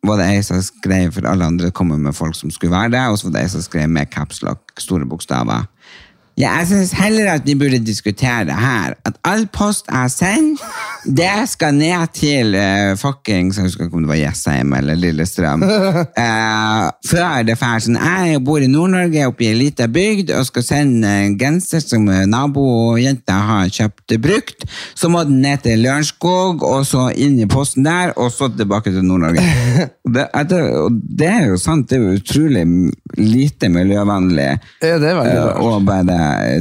[0.07, 3.03] var det jeg som skrev, for alle andre kommer med folk som skulle være det,
[3.11, 5.67] og så var det jeg som skrev med capslock, store bokstaver.
[6.37, 10.65] Ja, jeg synes heller at vi burde diskutere her, at all post jeg sender,
[11.07, 15.65] det skal ned til uh, fuckings, jeg husker ikke om det var Jessheim eller Lillestrøm,
[16.17, 20.47] Uh, før det fær sånn, jeg bor i Nord-Norge oppe i en lita bygd, og
[20.49, 24.67] skal sende en genser som nabojenta har kjøpt brukt,
[24.97, 28.93] så må den ned til Lørenskog, og så inn i posten der, og så tilbake
[28.93, 29.45] til Nord-Norge.
[30.17, 30.63] det, det,
[31.23, 32.67] det er jo sant, det er jo utrolig
[33.21, 34.51] lite miljøvennlig.
[34.83, 36.05] Ja, det er veldig Eh, og bare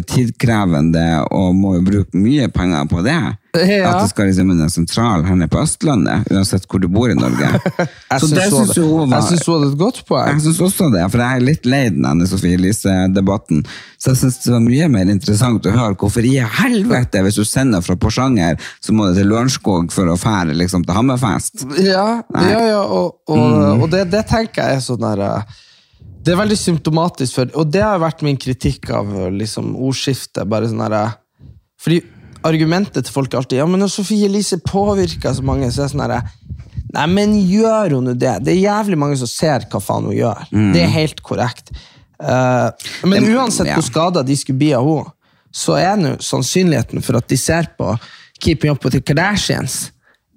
[0.10, 3.18] tidkrevende, og må jo bruke mye penger på det.
[3.56, 3.92] Ja.
[3.94, 7.48] At det skal liksom være sentral her på Østlandet, uansett hvor du bor i Norge.
[8.12, 10.34] Jeg Så syns det hun hadde- et godt poeng.
[10.34, 13.64] Jeg syns også det, for jeg er litt lei den Anne Sofie Elise-debatten.
[14.00, 17.46] Så jeg syns det var mye mer interessant å høre hvorfor i helvete, hvis du
[17.48, 21.66] sender fra Porsanger, så må du til Lørenskog for å fære liksom, til Hammerfest.
[21.82, 25.62] Ja, ja, ja og, og, og det, det tenker jeg er sånn der eh,
[26.26, 30.48] Det er veldig symptomatisk for Og det har vært min kritikk av liksom, ordskiftet.
[30.50, 31.50] Bare sånn der, eh,
[31.82, 32.02] Fordi
[32.46, 35.90] argumentet til folk er alltid Ja, men når Sofie Elise påvirker så mange, så er
[35.90, 36.24] det sånn derre
[36.96, 38.38] Nei, men gjør hun det?
[38.46, 40.46] Det er jævlig mange som ser hva faen hun gjør.
[40.72, 41.74] Det er helt korrekt.
[42.24, 42.72] Uh,
[43.04, 43.76] men Det- uansett ja.
[43.76, 45.12] hvor skada de skulle bli av henne,
[45.52, 47.98] så er nå sannsynligheten for at de ser på
[48.40, 49.92] Keeping Up with the Kardashians,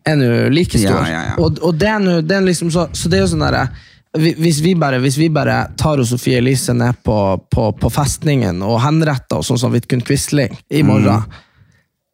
[0.04, 1.06] er nå like stor.
[1.06, 1.36] Ja, ja.
[1.38, 2.18] Og, og det er nå
[2.48, 3.68] liksom så, så det er jo sånn derre
[4.16, 7.18] hvis vi, bare, hvis vi bare tar Sofie Elise ned på,
[7.52, 11.26] på, på festningen og henretter oss sånn som Vidkun Quisling i morgen,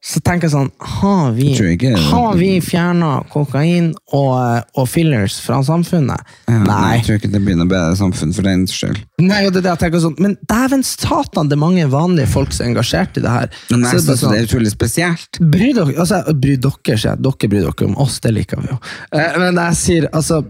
[0.05, 0.67] så tenker jeg sånn
[1.01, 1.95] Har vi, Mm.
[2.11, 6.21] Har vi fjerna kokain og, og fillers fra samfunnet?
[6.51, 6.91] Ja, Nei.
[6.99, 8.99] Jeg tror ikke det blir noe bedre samfunn for den skyld.
[9.25, 12.53] Nei, det er det jeg tenker sånn, Men dæven satan, det er mange vanlige folk
[12.53, 13.49] som er engasjert i det her.
[13.71, 15.41] Men Så jeg det bare synes det er utrolig spesielt.
[15.41, 17.17] Bry dere, altså, bry dere.
[17.25, 18.79] Dere bryr dere om oss, det liker vi jo.
[19.17, 20.43] Eh, Men jeg sier, altså,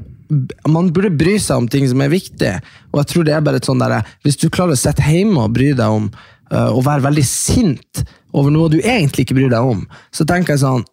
[0.68, 2.56] man burde bry seg om ting som er viktige.
[2.92, 5.44] Og jeg tror det er bare et sånn der, Hvis du klarer å sitte hjemme
[5.44, 6.08] og bry deg om
[6.52, 8.04] uh, å være veldig sint
[8.34, 10.84] over noe du egentlig ikke bryr deg om, så tenker jeg sånn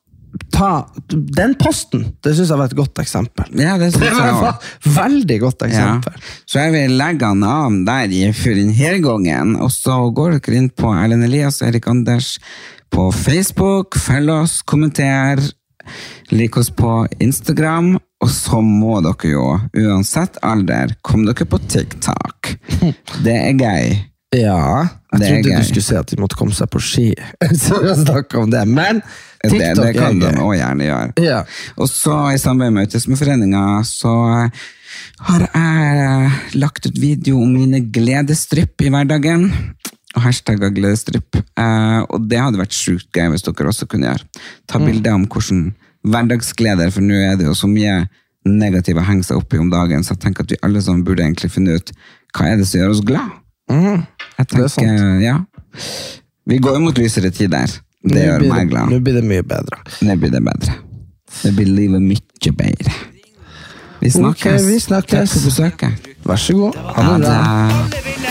[0.56, 2.06] Ta den posten!
[2.24, 3.50] Det syns jeg var et godt eksempel.
[3.60, 4.92] Ja, det synes jeg også.
[4.96, 5.68] veldig godt Ja.
[5.68, 6.22] eksempel.
[6.48, 10.70] Så jeg vil legge han av der for denne gangen, og så går dere inn
[10.72, 12.38] på Erlend Elias og Erik Anders
[12.96, 15.44] på Facebook, følg oss, kommenter,
[16.32, 19.46] lik oss på Instagram, og så må dere jo,
[19.82, 22.54] uansett alder, komme dere på TikTok.
[23.26, 24.00] Det er gøy.
[24.32, 27.10] Ja, jeg trodde du skulle si at de måtte komme seg på ski.
[27.64, 29.02] Så vi snakket om det, men
[29.42, 31.26] Det, TikTok det kan er de òg gjerne gjøre.
[31.26, 31.42] Ja.
[31.82, 34.14] Og så i samarbeid med Autismeforeninga så
[35.26, 39.50] har jeg lagt ut video om mine gledesdrypp i hverdagen.
[40.14, 41.42] Og hashtagga gledesdrypp.
[41.42, 44.44] Eh, og det hadde vært sjukt gøy hvis dere også kunne gjøre.
[44.70, 45.72] Ta bilder om hvordan
[46.08, 48.06] hverdagsgleder, for nå er det jo så mye
[48.48, 51.06] negative å henge seg opp i om dagen, så jeg tenker at vi alle sammen
[51.06, 51.94] burde egentlig finne ut
[52.38, 53.38] hva er det som gjør oss glad.
[53.72, 54.02] Jeg
[54.40, 55.38] er tenker, ja.
[56.50, 57.70] Vi går jo mot lysere tider.
[58.02, 58.90] Det gjør meg glad.
[58.90, 59.78] Nå blir det mye bedre.
[60.02, 60.76] Nå blir det bedre.
[61.44, 62.98] Det blir livet mye bedre.
[64.02, 64.42] Vi snakkes.
[64.42, 65.14] Okay, vi snakkes.
[65.14, 66.12] Takk for besøket.
[66.26, 66.84] Vær så god.
[66.98, 68.31] Ha det bra.